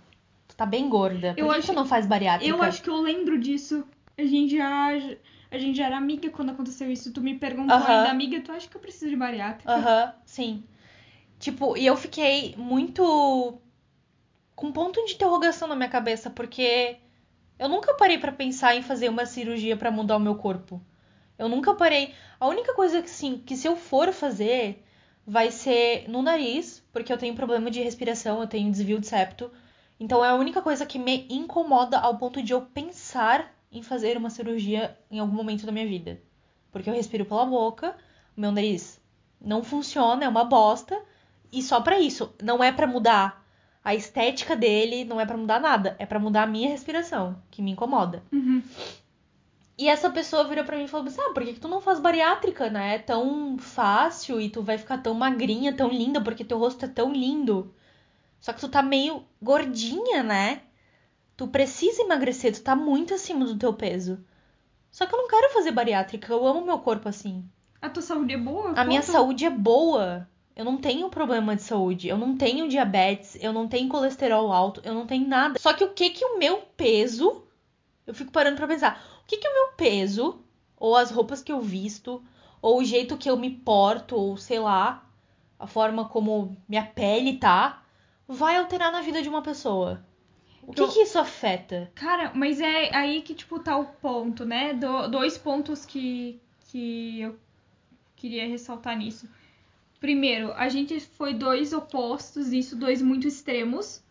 [0.49, 1.35] Tu tá bem gorda.
[1.35, 3.85] Por Eu que, que acho- tu não faz bariátrica?" Eu acho que eu lembro disso.
[4.17, 4.89] A gente já.
[5.51, 7.13] A gente já era amiga quando aconteceu isso.
[7.13, 7.87] Tu me perguntou Aham.
[7.87, 9.73] ainda, amiga, tu acha que eu preciso de bariátrica?
[9.73, 10.63] Aham, sim.
[11.39, 13.59] Tipo, e eu fiquei muito
[14.55, 16.99] com um ponto de interrogação na minha cabeça, porque
[17.59, 20.81] eu nunca parei pra pensar em fazer uma cirurgia pra mudar o meu corpo.
[21.39, 22.15] Eu nunca parei.
[22.39, 24.85] A única coisa que sim, que se eu for fazer,
[25.27, 29.51] vai ser no nariz, porque eu tenho problema de respiração, eu tenho desvio de septo.
[29.99, 34.17] Então é a única coisa que me incomoda ao ponto de eu pensar em fazer
[34.17, 36.21] uma cirurgia em algum momento da minha vida.
[36.73, 37.97] Porque eu respiro pela boca,
[38.37, 39.01] meu nariz
[39.41, 41.01] não funciona, é uma bosta.
[41.53, 43.45] E só pra isso, não é pra mudar
[43.83, 47.63] A estética dele não é pra mudar nada, é pra mudar a minha respiração, que
[47.63, 48.23] me incomoda.
[48.31, 48.63] Uhum.
[49.79, 51.81] E essa pessoa virou pra mim e falou assim: Ah, por que, que tu não
[51.81, 52.97] faz bariátrica, né?
[52.97, 56.89] É tão fácil e tu vai ficar tão magrinha, tão linda, porque teu rosto é
[56.89, 57.75] tão lindo.
[58.39, 60.61] Só que tu tá meio gordinha, né?
[61.41, 64.23] Tu precisa emagrecer, tu tá muito acima do teu peso.
[64.91, 67.49] Só que eu não quero fazer bariátrica, eu amo meu corpo assim.
[67.81, 68.79] A tua saúde é boa?
[68.79, 70.29] A minha saúde é boa.
[70.55, 72.09] Eu não tenho problema de saúde.
[72.09, 73.39] Eu não tenho diabetes.
[73.41, 74.83] Eu não tenho colesterol alto.
[74.85, 75.59] Eu não tenho nada.
[75.59, 77.43] Só que o que que o meu peso.
[78.07, 79.03] Eu fico parando pra pensar.
[79.25, 80.45] O que que o meu peso.
[80.77, 82.23] Ou as roupas que eu visto.
[82.61, 84.15] Ou o jeito que eu me porto.
[84.15, 85.09] Ou sei lá.
[85.59, 87.83] A forma como minha pele tá.
[88.29, 90.05] Vai alterar na vida de uma pessoa.
[90.63, 91.91] O que Então- que isso afeta?
[91.95, 94.75] Cara, mas é aí que, tipo, tá o ponto, né?
[94.75, 96.39] Do- dois pontos que,
[96.71, 97.39] que eu
[98.17, 99.29] queria ressaltar nisso.
[99.99, 104.03] Primeiro, a gente foi dois opostos, isso, dois muito extremos,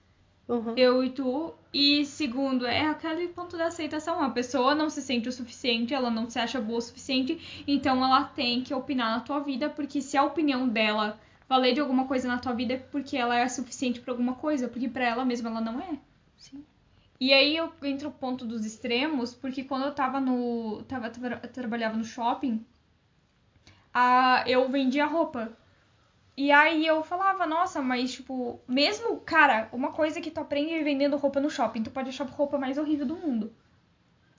[0.48, 0.74] Uhum.
[0.76, 1.54] eu e tu.
[1.74, 4.20] E segundo, é aquele ponto da aceitação.
[4.22, 8.04] A pessoa não se sente o suficiente, ela não se acha boa o suficiente, então
[8.04, 12.06] ela tem que opinar na tua vida, porque se a opinião dela valer de alguma
[12.06, 15.24] coisa na tua vida é porque ela é suficiente pra alguma coisa, porque pra ela
[15.26, 15.98] mesma ela não é.
[16.40, 16.66] Sim.
[17.20, 20.84] E aí eu entro o ponto dos extremos, porque quando eu tava no.
[20.86, 22.66] Tava, tra- trabalhava no shopping,
[23.94, 25.52] a, eu vendia roupa.
[26.38, 31.18] E aí eu falava, nossa, mas tipo, mesmo, cara, uma coisa que tu aprende vendendo
[31.18, 33.54] roupa no shopping, tu pode achar a roupa mais horrível do mundo.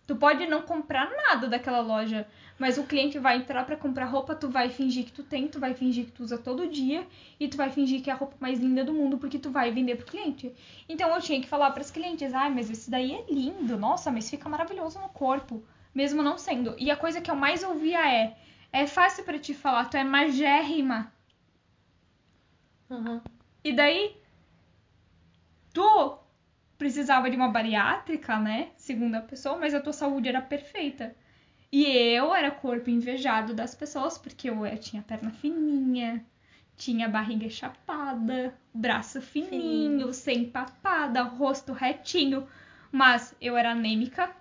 [0.07, 2.29] Tu pode não comprar nada daquela loja,
[2.61, 5.59] mas o cliente vai entrar pra comprar roupa, tu vai fingir que tu tem, tu
[5.59, 7.07] vai fingir que tu usa todo dia
[7.41, 9.73] e tu vai fingir que é a roupa mais linda do mundo porque tu vai
[9.73, 10.55] vender pro cliente.
[10.87, 14.29] Então eu tinha que falar pras clientes, ai, mas esse daí é lindo, nossa, mas
[14.29, 16.77] fica maravilhoso no corpo, mesmo não sendo.
[16.79, 18.37] E a coisa que eu mais ouvia é,
[18.71, 21.11] é fácil pra te falar, tu é magérrima.
[22.91, 23.23] Uhum.
[23.65, 24.19] E daí,
[25.73, 26.19] tu
[26.77, 28.69] precisava de uma bariátrica, né?
[28.77, 31.17] Segundo a pessoa, mas a tua saúde era perfeita.
[31.73, 36.25] E eu era corpo invejado das pessoas, porque eu, eu tinha perna fininha,
[36.77, 42.47] tinha barriga chapada, braço fininho, sem papada, rosto retinho.
[42.91, 44.35] Mas eu era anêmica.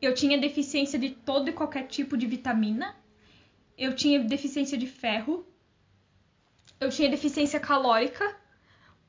[0.00, 2.94] Eu tinha deficiência de todo e qualquer tipo de vitamina.
[3.76, 5.44] Eu tinha deficiência de ferro
[6.80, 8.34] eu tinha deficiência calórica,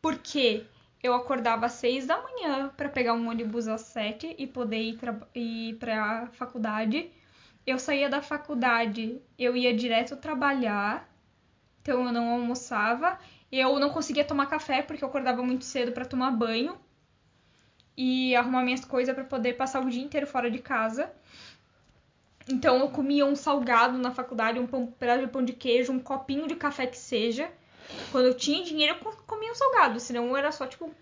[0.01, 0.65] porque
[1.03, 4.99] eu acordava às seis da manhã para pegar um ônibus às sete e poder ir,
[5.33, 7.11] ir pra faculdade.
[7.65, 11.09] Eu saía da faculdade, eu ia direto trabalhar,
[11.81, 13.19] então eu não almoçava.
[13.51, 16.79] Eu não conseguia tomar café porque eu acordava muito cedo para tomar banho
[17.97, 21.11] e arrumar minhas coisas para poder passar o dia inteiro fora de casa.
[22.49, 25.99] Então eu comia um salgado na faculdade, um pão, pedaço de pão de queijo, um
[25.99, 27.51] copinho de café que seja.
[28.09, 30.93] Quando eu tinha dinheiro, eu co- comia um salgado, senão era só, tipo,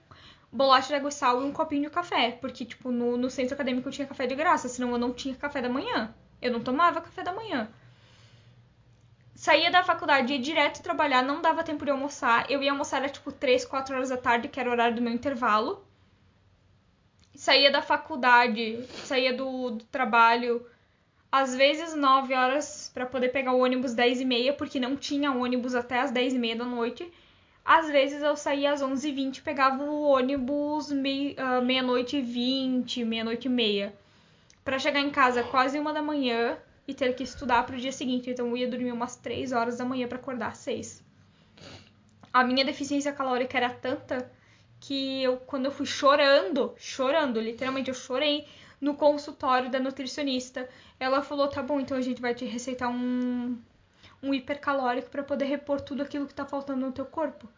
[0.52, 2.32] bolacha de água e sal e um copinho de café.
[2.42, 5.36] Porque, tipo, no, no centro acadêmico eu tinha café de graça, senão eu não tinha
[5.36, 6.14] café da manhã.
[6.42, 7.70] Eu não tomava café da manhã.
[9.34, 12.46] Saía da faculdade, ia direto trabalhar, não dava tempo de almoçar.
[12.48, 15.02] Eu ia almoçar, era tipo 3, 4 horas da tarde, que era o horário do
[15.02, 15.84] meu intervalo.
[17.36, 20.66] Saía da faculdade, saía do, do trabalho,
[21.32, 25.32] às vezes 9 horas para poder pegar o ônibus 10 e meia, porque não tinha
[25.32, 27.12] ônibus até as 10 e meia da noite.
[27.64, 32.22] Às vezes eu saía às 11 e 20 pegava o ônibus mei- ah, meia-noite e
[32.22, 33.94] 20, meia-noite e meia.
[34.66, 36.58] Pra chegar em casa quase uma da manhã
[36.88, 38.30] e ter que estudar pro dia seguinte.
[38.32, 41.04] Então eu ia dormir umas 3 horas da manhã pra acordar às 6.
[42.34, 44.32] A minha deficiência calórica era tanta
[44.80, 48.48] que eu, quando eu fui chorando, chorando, literalmente eu chorei
[48.80, 50.70] no consultório da nutricionista.
[51.00, 53.58] Ela falou: tá bom, então a gente vai te receitar um,
[54.22, 57.50] um hipercalórico para poder repor tudo aquilo que tá faltando no teu corpo.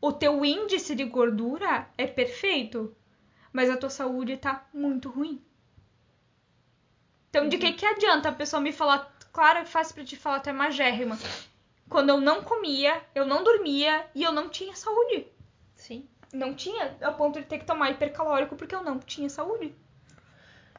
[0.00, 2.94] O teu índice de gordura é perfeito,
[3.52, 5.40] mas a tua saúde tá muito ruim.
[7.30, 10.40] Então, de que que adianta a pessoa me falar, claro, é fácil pra te falar,
[10.40, 11.18] tu é magérrima.
[11.88, 15.26] Quando eu não comia, eu não dormia e eu não tinha saúde.
[15.74, 16.08] Sim.
[16.32, 19.74] Não tinha, a ponto de ter que tomar hipercalórico porque eu não tinha saúde.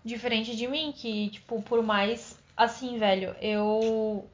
[0.06, 2.40] Diferente de mim, que, tipo, por mais.
[2.56, 4.30] Assim, velho, eu.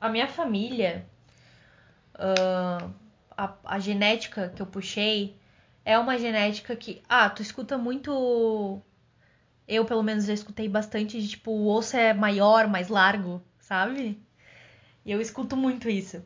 [0.00, 1.06] A minha família.
[2.14, 2.90] ah,
[3.36, 5.36] a, a genética que eu puxei
[5.84, 7.02] é uma genética que.
[7.08, 8.82] Ah, tu escuta muito.
[9.68, 14.20] Eu, pelo menos, já escutei bastante de, tipo, o osso é maior, mais largo, sabe?
[15.04, 16.24] E eu escuto muito isso.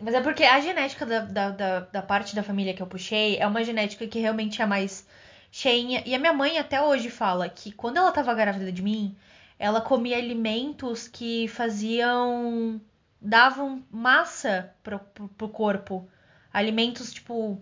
[0.00, 3.36] Mas é porque a genética da, da, da, da parte da família que eu puxei
[3.38, 5.06] é uma genética que realmente é mais
[5.50, 6.02] cheinha.
[6.06, 9.16] E a minha mãe até hoje fala que quando ela tava grávida de mim,
[9.58, 12.80] ela comia alimentos que faziam.
[13.20, 16.08] davam massa pro, pro, pro corpo.
[16.52, 17.60] Alimentos tipo.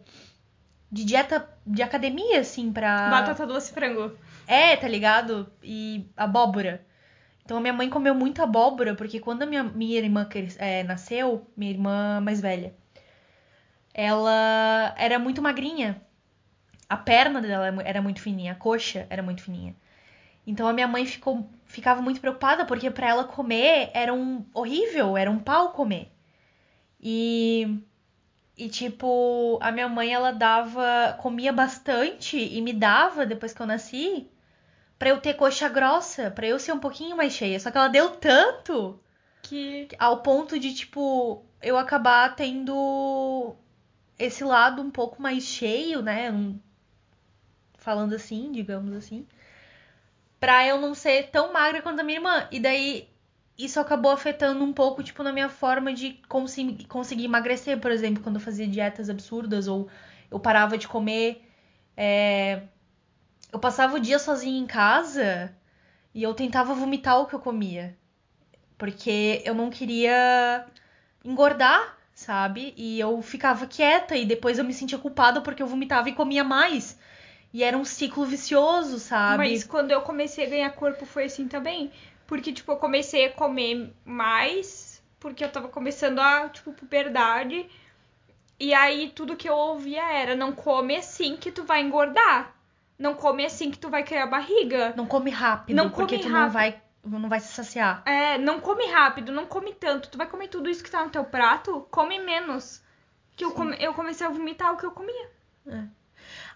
[0.91, 3.11] de dieta de academia, assim, pra.
[3.11, 4.17] Batata doce e frango.
[4.47, 5.51] É, tá ligado?
[5.63, 6.87] E abóbora.
[7.45, 10.29] Então a minha mãe comeu muita abóbora, porque quando a minha, minha irmã
[10.59, 12.75] é, nasceu, minha irmã mais velha,
[13.95, 16.01] ela era muito magrinha.
[16.89, 19.75] A perna dela era muito fininha, a coxa era muito fininha.
[20.47, 25.17] Então a minha mãe ficou, ficava muito preocupada, porque pra ela comer era um horrível,
[25.17, 26.11] era um pau comer.
[27.01, 27.79] E
[28.57, 33.67] e tipo, a minha mãe ela dava, comia bastante e me dava depois que eu
[33.67, 34.29] nasci,
[34.99, 37.61] pra eu ter coxa grossa, pra eu ser um pouquinho mais cheia.
[37.61, 38.99] Só que ela deu tanto
[39.43, 39.89] Que.
[39.99, 43.55] ao ponto de tipo eu acabar tendo
[44.19, 46.31] esse lado um pouco mais cheio, né?
[46.33, 46.59] Um-
[47.89, 49.27] Falando assim, digamos assim.
[50.41, 52.49] Pra eu não ser tão magra quanto a minha irmã.
[52.53, 53.09] E daí
[53.59, 58.23] isso acabou afetando um pouco, tipo, na minha forma de consi- conseguir emagrecer, por exemplo,
[58.23, 59.89] quando eu fazia dietas absurdas ou
[60.31, 61.43] eu parava de comer.
[61.97, 62.63] é,
[63.53, 65.55] Eu passava o dia sozinha em casa
[66.15, 67.97] e eu tentava vomitar o que eu comia.
[68.79, 70.67] Porque eu não queria
[71.25, 72.75] engordar, sabe?
[72.77, 76.45] E eu ficava quieta e depois eu me sentia culpada porque eu vomitava e comia
[76.45, 76.99] mais.
[77.53, 79.39] E era um ciclo vicioso, sabe?
[79.39, 81.91] Mas quando eu comecei a ganhar corpo foi assim também.
[82.27, 85.03] Porque, tipo, eu comecei a comer mais.
[85.19, 87.69] Porque eu tava começando a, tipo, puberdade.
[88.61, 92.55] E aí tudo que eu ouvia era: não come assim que tu vai engordar.
[92.99, 94.93] Não come assim que tu vai criar barriga.
[94.97, 96.53] Não come rápido, Não porque come tu não rápido.
[96.53, 98.03] vai, não vai se saciar.
[98.05, 100.09] É, não come rápido, não come tanto.
[100.11, 102.83] Tu vai comer tudo isso que tá no teu prato, come menos.
[103.37, 105.31] Que eu, come- eu comecei a vomitar o que eu comia.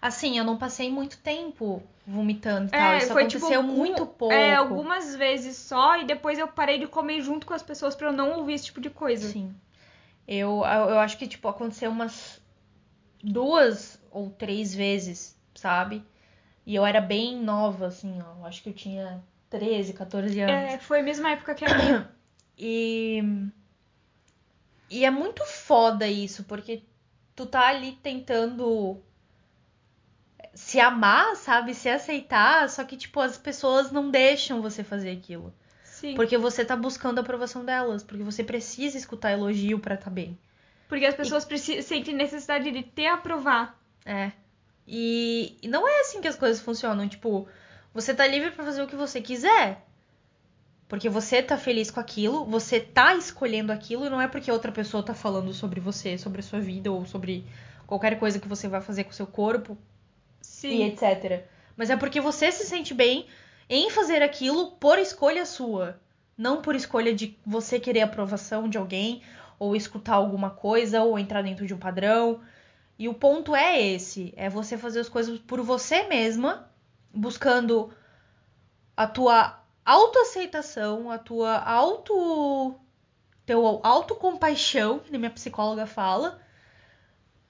[0.05, 2.91] Assim, eu não passei muito tempo vomitando e tal.
[2.91, 4.33] É, Isso foi aconteceu tipo muito algum- pouco.
[4.33, 8.07] É, algumas vezes só, e depois eu parei de comer junto com as pessoas pra
[8.09, 9.29] eu não ouvir esse tipo de coisa.
[9.29, 9.55] Sim.
[10.27, 12.41] Eu, eu eu acho que, tipo, aconteceu umas
[13.23, 16.03] duas ou três vezes, sabe?
[16.65, 18.39] E eu era bem nova, assim, ó.
[18.41, 20.73] Eu acho que eu tinha 13, 14 anos.
[20.73, 22.11] É, foi a mesma época que a minha.
[22.59, 23.23] E.
[24.89, 26.83] E é muito foda isso, porque
[27.35, 29.01] tu tá ali tentando
[30.53, 31.73] se amar, sabe?
[31.73, 35.53] Se aceitar, só que, tipo, as pessoas não deixam você fazer aquilo.
[35.83, 36.15] Sim.
[36.15, 40.37] Porque você tá buscando a aprovação delas, porque você precisa escutar elogio pra tá bem.
[40.87, 43.79] Porque as pessoas preci- sentem necessidade de te aprovar.
[44.05, 44.31] É.
[44.87, 47.07] E, e não é assim que as coisas funcionam.
[47.07, 47.47] Tipo,
[47.93, 49.83] você tá livre pra fazer o que você quiser.
[50.87, 54.71] Porque você tá feliz com aquilo, você tá escolhendo aquilo, e não é porque outra
[54.71, 57.43] pessoa tá falando sobre você, sobre a sua vida ou sobre
[57.87, 59.75] qualquer coisa que você vai fazer com o seu corpo
[60.67, 60.83] e Sim.
[60.85, 61.45] etc.
[61.75, 63.27] Mas é porque você se sente bem
[63.69, 65.99] em fazer aquilo por escolha sua.
[66.37, 69.21] Não por escolha de você querer aprovação de alguém,
[69.59, 72.41] ou escutar alguma coisa, ou entrar dentro de um padrão.
[72.97, 76.69] E o ponto é esse: é você fazer as coisas por você mesma,
[77.13, 77.91] buscando
[78.95, 82.75] a tua autoaceitação, a tua auto.
[83.45, 86.39] teu autocompaixão, que minha psicóloga fala,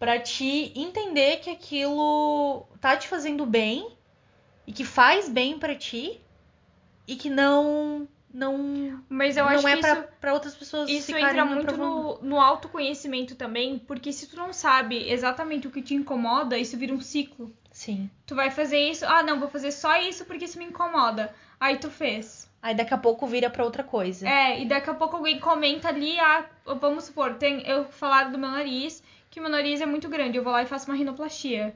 [0.03, 3.95] pra te entender que aquilo tá te fazendo bem
[4.67, 6.19] e que faz bem pra ti
[7.07, 11.45] e que não não Mas eu acho não é que pra outras pessoas isso entra
[11.45, 13.79] muito no, no autoconhecimento também.
[13.79, 17.53] Porque se tu não sabe exatamente o que te incomoda, isso vira um ciclo.
[17.71, 18.09] Sim.
[18.25, 21.33] Tu vai fazer isso, ah, não, vou fazer só isso porque isso me incomoda.
[21.57, 22.51] Aí tu fez.
[22.61, 24.27] Aí daqui a pouco vira pra outra coisa.
[24.27, 26.45] É, e daqui a pouco alguém comenta ali, ah,
[26.79, 29.01] vamos supor, tem, eu falaram do meu nariz,
[29.33, 31.75] que meu nariz é muito grande, eu vou lá e faço uma rinoplastia.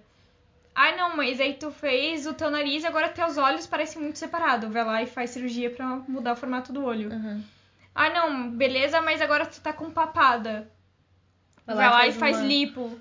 [0.76, 4.20] Ai não, mas aí tu fez o teu nariz e agora teus olhos parecem muito
[4.20, 4.72] separados.
[4.72, 7.10] Vai lá e faz cirurgia pra mudar o formato do olho.
[7.12, 7.44] Uhum.
[7.96, 10.72] Ah não, beleza, mas agora tu tá com papada.
[11.66, 13.00] Vai, lá, e faz uma- lipo.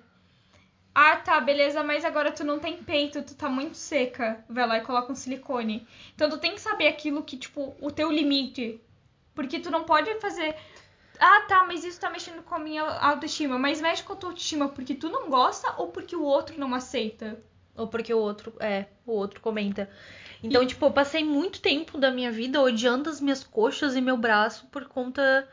[0.95, 4.43] Ah, tá, beleza, mas agora tu não tem peito, tu tá muito seca.
[4.49, 5.87] Vai lá e coloca um silicone.
[6.15, 8.81] Então tu tem que saber aquilo que, tipo, o teu limite.
[9.35, 10.57] Porque tu não pode fazer.
[11.19, 13.59] Ah, tá, mas isso tá mexendo com a minha autoestima.
[13.59, 16.75] Mas mexe com a tua autoestima porque tu não gosta ou porque o outro não
[16.75, 17.39] aceita?
[17.77, 19.89] Ou porque o outro, é, o outro comenta.
[20.43, 24.17] Então, tipo, eu passei muito tempo da minha vida odiando as minhas coxas e meu
[24.17, 25.49] braço por conta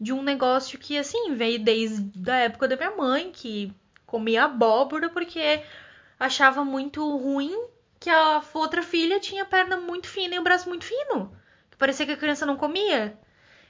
[0.00, 3.72] de um negócio que, assim, veio desde a época da minha mãe, que
[4.06, 5.62] comia abóbora porque
[6.18, 10.68] achava muito ruim que a outra filha tinha a perna muito fina e o braço
[10.68, 11.34] muito fino.
[11.70, 13.18] Que parecia que a criança não comia.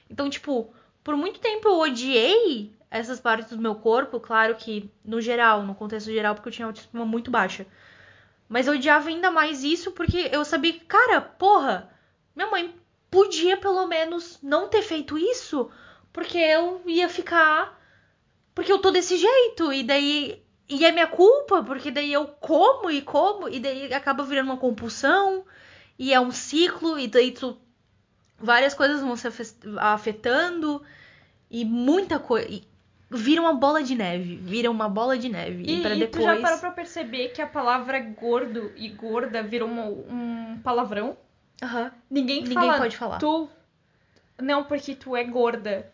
[0.09, 0.73] Então, tipo,
[1.05, 5.75] por muito tempo eu odiei essas partes do meu corpo, claro que no geral, no
[5.75, 7.67] contexto geral, porque eu tinha autoestima muito baixa.
[8.49, 11.89] Mas eu odiava ainda mais isso porque eu sabia que, cara, porra,
[12.35, 12.75] minha mãe
[13.11, 15.71] podia pelo menos não ter feito isso,
[16.13, 17.79] porque eu ia ficar.
[18.55, 19.71] Porque eu tô desse jeito.
[19.73, 24.23] E daí E é minha culpa, porque daí eu como e como, e daí acaba
[24.23, 25.45] virando uma compulsão,
[25.99, 27.57] e é um ciclo, e daí tu,
[28.39, 29.27] várias coisas vão se
[29.79, 30.81] afetando,
[31.49, 32.61] e muita coisa.
[33.09, 34.35] Vira uma bola de neve.
[34.37, 35.63] Vira uma bola de neve.
[35.63, 36.23] E, E, pra e depois.
[36.25, 41.15] tu já parou pra perceber que a palavra gordo e gorda virou uma- um palavrão?
[41.63, 41.91] Aham.
[42.09, 43.19] Ninguém, Ninguém fala pode falar.
[43.19, 43.47] tu.
[44.41, 45.89] Não, porque tu é gorda.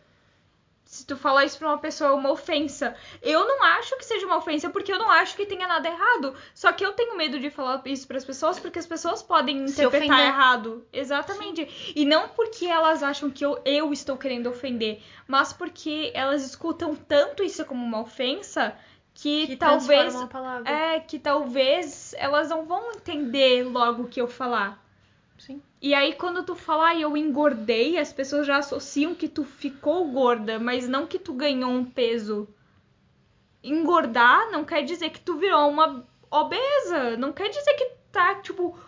[0.92, 2.94] Se tu falar isso pra uma pessoa é uma ofensa.
[3.22, 6.34] Eu não acho que seja uma ofensa porque eu não acho que tenha nada errado.
[6.54, 9.72] Só que eu tenho medo de falar isso pras pessoas porque as pessoas podem Se
[9.72, 10.26] interpretar ofender.
[10.26, 10.86] errado.
[10.92, 11.92] Exatamente.
[11.96, 16.94] E não porque elas acham que eu, eu estou querendo ofender, mas porque elas escutam
[16.94, 18.76] tanto isso como uma ofensa
[19.14, 20.14] que, Que talvez
[20.66, 24.78] é que talvez elas não vão entender logo o que eu falar.
[25.38, 25.62] Sim.
[25.82, 30.06] E aí, quando tu fala, ah, eu engordei, as pessoas já associam que tu ficou
[30.12, 32.48] gorda, mas não que tu ganhou um peso.
[33.64, 37.16] Engordar não quer dizer que tu virou uma obesa.
[37.16, 38.78] Não quer dizer que tá, tipo,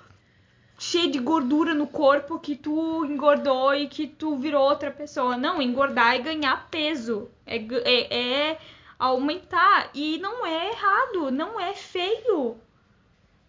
[0.79, 5.37] cheio de gordura no corpo, que tu engordou e que tu virou outra pessoa.
[5.37, 7.29] Não, engordar é ganhar peso.
[7.45, 8.59] É, é, é
[8.97, 9.91] aumentar.
[9.95, 12.57] E não é errado, não é feio.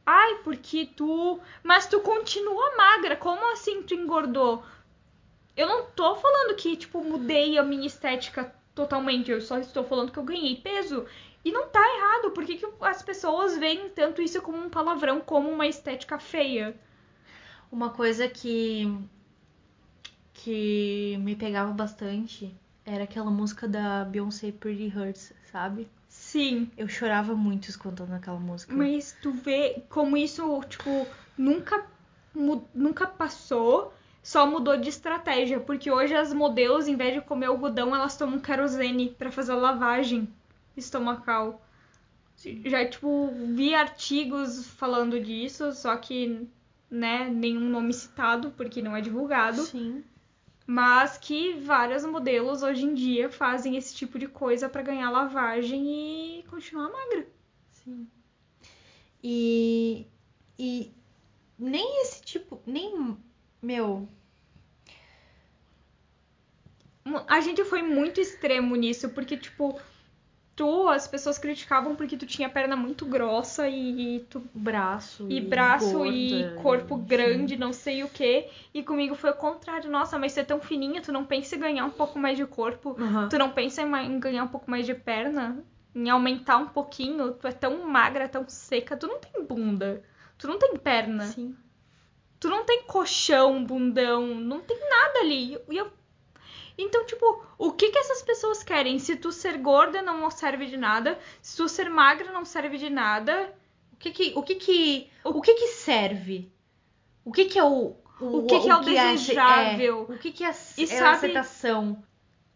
[0.06, 1.40] Ai, porque tu.
[1.64, 3.16] Mas tu continua magra.
[3.16, 4.64] Como assim tu engordou?
[5.58, 9.32] Eu não tô falando que, tipo, mudei a minha estética totalmente.
[9.32, 11.06] Eu só estou falando que eu ganhei peso.
[11.44, 12.32] E não tá errado.
[12.32, 16.76] Por que, que as pessoas veem tanto isso como um palavrão, como uma estética feia?
[17.72, 18.86] Uma coisa que.
[20.34, 22.54] que me pegava bastante
[22.86, 25.90] era aquela música da Beyoncé Pretty Hurts, sabe?
[26.36, 26.70] Sim.
[26.78, 28.76] Eu chorava muito escutando aquela música.
[28.76, 31.08] Mas tu vê como isso, tipo,
[31.38, 31.86] nunca,
[32.74, 35.62] nunca passou, só mudou de estratégia.
[35.62, 39.56] Porque hoje as modelos, em vez de comer algodão, elas tomam querosene pra fazer a
[39.56, 40.28] lavagem
[40.76, 41.66] estomacal.
[42.66, 46.46] Já, tipo, vi artigos falando disso, só que,
[46.92, 49.62] né, nenhum nome citado, porque não é divulgado.
[49.62, 50.04] Sim.
[50.68, 56.40] Mas que vários modelos hoje em dia fazem esse tipo de coisa pra ganhar lavagem
[56.40, 57.28] e continuar magra.
[57.72, 58.08] Sim.
[59.24, 60.08] E.
[60.58, 60.92] E.
[61.58, 62.62] Nem esse tipo.
[62.66, 63.16] Nem.
[63.62, 64.08] Meu.
[67.28, 69.80] A gente foi muito extremo nisso, porque, tipo,
[70.56, 74.42] tu, as pessoas criticavam porque tu tinha perna muito grossa e, e tu.
[74.54, 75.28] Braço.
[75.30, 77.06] E braço gorda, e corpo enfim.
[77.06, 78.48] grande, não sei o que.
[78.74, 79.90] E comigo foi o contrário.
[79.90, 82.46] Nossa, mas você é tão fininha, tu não pensa em ganhar um pouco mais de
[82.46, 82.96] corpo?
[82.98, 83.28] Aham.
[83.30, 85.64] Tu não pensa em ganhar um pouco mais de perna?
[85.94, 87.34] Em aumentar um pouquinho?
[87.34, 90.04] Tu é tão magra, tão seca, tu não tem bunda.
[90.38, 91.26] Tu não tem perna.
[91.28, 91.56] Sim.
[92.40, 95.58] Tu não tem colchão, bundão, não tem nada ali.
[95.70, 95.92] E eu...
[96.78, 99.00] Então, tipo, o que que essas pessoas querem?
[99.00, 102.90] Se tu ser gorda não serve de nada, se tu ser magra não serve de
[102.90, 103.54] nada.
[103.94, 104.34] O que que.
[104.36, 105.10] O que que.
[105.24, 106.52] O que que serve?
[107.24, 107.96] O que que é o.
[108.20, 110.06] O que que é o ace- desejável?
[110.10, 110.48] é, o que que é,
[110.78, 112.04] E é sabe- a aceitação?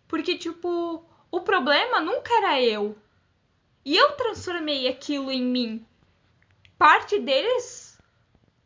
[0.07, 2.97] Porque, tipo, o problema nunca era eu.
[3.85, 5.85] E eu transformei aquilo em mim.
[6.77, 7.97] Parte deles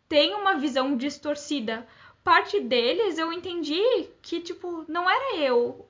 [0.07, 1.87] tem uma visão distorcida.
[2.23, 3.81] Parte deles eu entendi
[4.21, 5.85] que, tipo, não era eu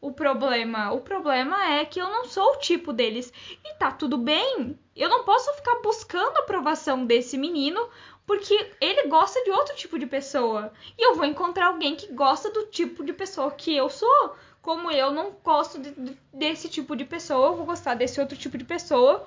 [0.00, 0.92] o problema.
[0.92, 3.32] O problema é que eu não sou o tipo deles.
[3.64, 4.78] E tá tudo bem.
[4.96, 7.88] Eu não posso ficar buscando a aprovação desse menino
[8.26, 10.72] porque ele gosta de outro tipo de pessoa.
[10.98, 14.34] E eu vou encontrar alguém que gosta do tipo de pessoa que eu sou.
[14.62, 18.36] Como eu não gosto de- de- desse tipo de pessoa, eu vou gostar desse outro
[18.36, 19.26] tipo de pessoa.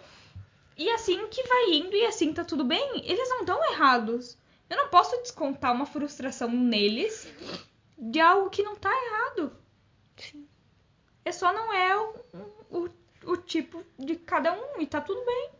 [0.77, 3.01] E assim que vai indo e assim tá tudo bem.
[3.05, 4.37] Eles não estão errados.
[4.73, 7.31] Eu não posso descontar uma frustração neles
[7.95, 9.55] de algo que não tá errado.
[10.17, 10.47] Sim.
[11.23, 12.15] É só não é o,
[12.71, 12.89] o,
[13.25, 15.51] o tipo de cada um e tá tudo bem.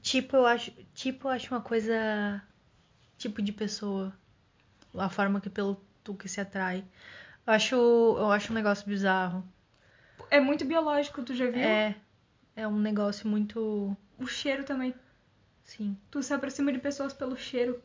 [0.00, 0.72] Tipo, eu acho.
[0.94, 2.42] Tipo, eu acho uma coisa.
[3.16, 4.12] Tipo de pessoa.
[4.96, 6.84] A forma que pelo tu que se atrai.
[7.46, 7.76] Eu acho.
[7.76, 9.46] Eu acho um negócio bizarro.
[10.28, 11.62] É muito biológico, tu já viu?
[11.62, 11.94] É.
[12.56, 13.96] É um negócio muito.
[14.18, 14.92] O cheiro também.
[15.68, 15.96] Sim.
[16.10, 17.80] Tu se aproxima de pessoas pelo cheiro.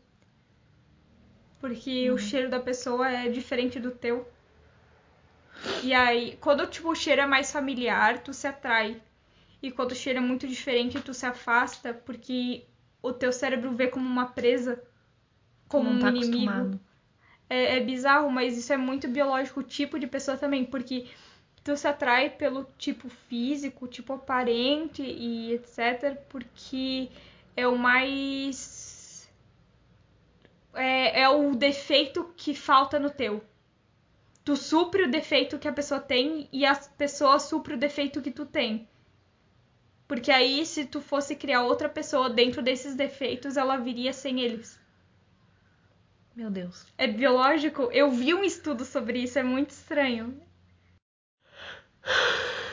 [1.59, 4.27] Porque o cheiro da pessoa é diferente do teu.
[5.83, 9.01] E aí, quando tipo, o cheiro é mais familiar, tu se atrai.
[9.61, 12.65] E quando o cheiro é muito diferente, tu se afasta, porque
[13.01, 14.81] o teu cérebro vê como uma presa,
[15.67, 16.51] como não um tá inimigo.
[16.51, 16.79] acostumado.
[17.49, 21.07] É, é bizarro, mas isso é muito biológico, o tipo de pessoa também, porque
[21.63, 27.09] tu se atrai pelo tipo físico, tipo aparente e etc, porque
[27.55, 29.29] é o mais.
[30.73, 33.43] É, é o defeito que falta no teu.
[34.43, 38.31] Tu supre o defeito que a pessoa tem e a pessoa supre o defeito que
[38.31, 38.87] tu tem.
[40.07, 44.79] Porque aí, se tu fosse criar outra pessoa dentro desses defeitos, ela viria sem eles.
[46.35, 46.85] Meu Deus.
[46.97, 47.83] É biológico?
[47.91, 50.41] Eu vi um estudo sobre isso, é muito estranho.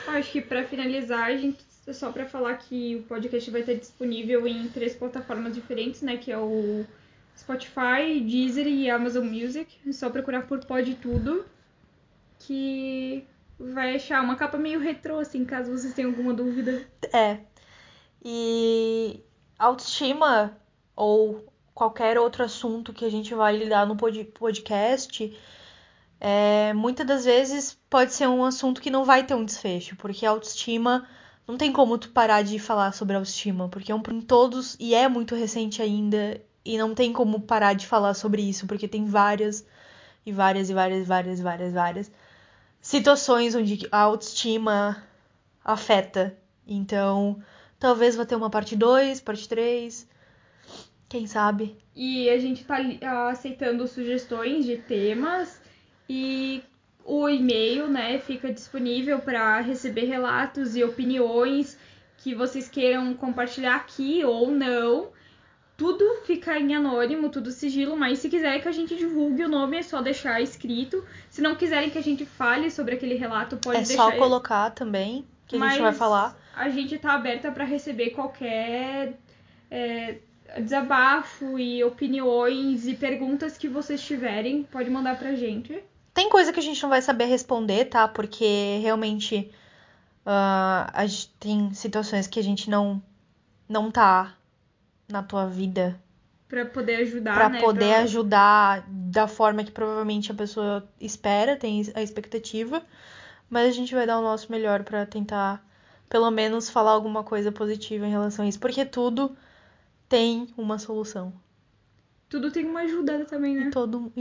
[0.07, 4.47] Acho que para finalizar, a gente só para falar que o podcast vai estar disponível
[4.47, 6.17] em três plataformas diferentes, né?
[6.17, 6.85] Que é o
[7.35, 9.77] Spotify, Deezer e Amazon Music.
[9.87, 11.45] É só procurar por Pode Tudo,
[12.39, 13.25] que
[13.59, 16.85] vai achar uma capa meio retrô, assim, caso vocês tenham alguma dúvida.
[17.13, 17.39] É.
[18.23, 19.23] E
[19.57, 20.57] autoestima
[20.95, 25.35] ou qualquer outro assunto que a gente vai lidar no podcast,
[26.19, 30.25] é, muitas das vezes pode ser um assunto que não vai ter um desfecho, porque
[30.25, 31.07] autoestima
[31.51, 34.95] não tem como tu parar de falar sobre autoestima, porque é um em todos e
[34.95, 39.03] é muito recente ainda e não tem como parar de falar sobre isso, porque tem
[39.03, 39.67] várias
[40.25, 42.11] e várias e várias, várias, várias, várias
[42.79, 45.03] situações onde a autoestima
[45.61, 46.37] afeta.
[46.65, 47.43] Então,
[47.77, 50.07] talvez vá ter uma parte 2, parte 3,
[51.09, 51.75] quem sabe?
[51.93, 52.77] E a gente tá
[53.29, 55.61] aceitando sugestões de temas
[56.07, 56.63] e
[57.05, 61.77] o e-mail, né, fica disponível para receber relatos e opiniões
[62.17, 65.09] que vocês queiram compartilhar aqui ou não.
[65.75, 69.77] Tudo fica em anônimo, tudo sigilo, mas se quiserem que a gente divulgue o nome,
[69.77, 71.03] é só deixar escrito.
[71.27, 74.09] Se não quiserem que a gente fale sobre aquele relato, pode é deixar.
[74.09, 76.37] É só colocar também, que a gente vai falar.
[76.55, 79.17] A gente tá aberta para receber qualquer
[79.71, 80.17] é,
[80.59, 85.83] desabafo e opiniões e perguntas que vocês tiverem, pode mandar pra gente.
[86.13, 88.07] Tem coisa que a gente não vai saber responder, tá?
[88.07, 89.51] Porque realmente
[90.25, 93.01] uh, gente tem situações que a gente não
[93.67, 94.35] não tá
[95.07, 95.97] na tua vida
[96.51, 97.61] para poder ajudar, para né?
[97.61, 98.01] poder pra...
[98.01, 102.83] ajudar da forma que provavelmente a pessoa espera, tem a expectativa,
[103.49, 105.65] mas a gente vai dar o nosso melhor para tentar
[106.09, 109.33] pelo menos falar alguma coisa positiva em relação a isso, porque tudo
[110.09, 111.31] tem uma solução.
[112.27, 113.67] Tudo tem uma ajuda também, né?
[113.67, 114.11] E todo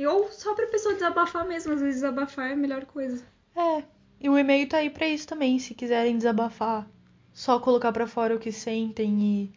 [0.00, 0.06] e.
[0.06, 3.22] Ou só pra pessoa desabafar mesmo, às vezes desabafar é a melhor coisa.
[3.54, 3.82] É.
[4.20, 6.86] E o e-mail tá aí pra isso também, se quiserem desabafar,
[7.32, 9.52] só colocar para fora o que sentem e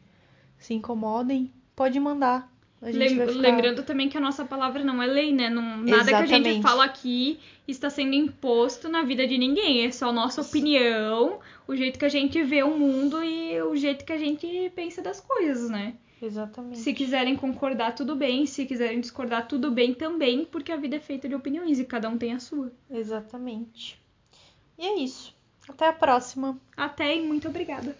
[0.58, 2.50] se incomodem, pode mandar.
[2.82, 3.26] Lem ficar...
[3.26, 5.50] Lembrando também que a nossa palavra não é lei, né?
[5.50, 6.28] Não, nada Exatamente.
[6.28, 9.86] que a gente fala aqui está sendo imposto na vida de ninguém.
[9.86, 14.04] É só nossa opinião, o jeito que a gente vê o mundo e o jeito
[14.04, 15.94] que a gente pensa das coisas, né?
[16.24, 16.80] Exatamente.
[16.80, 18.46] Se quiserem concordar, tudo bem.
[18.46, 22.08] Se quiserem discordar, tudo bem também, porque a vida é feita de opiniões e cada
[22.08, 22.72] um tem a sua.
[22.90, 24.02] Exatamente.
[24.78, 25.36] E é isso.
[25.68, 26.58] Até a próxima.
[26.78, 27.96] Até e muito obrigada.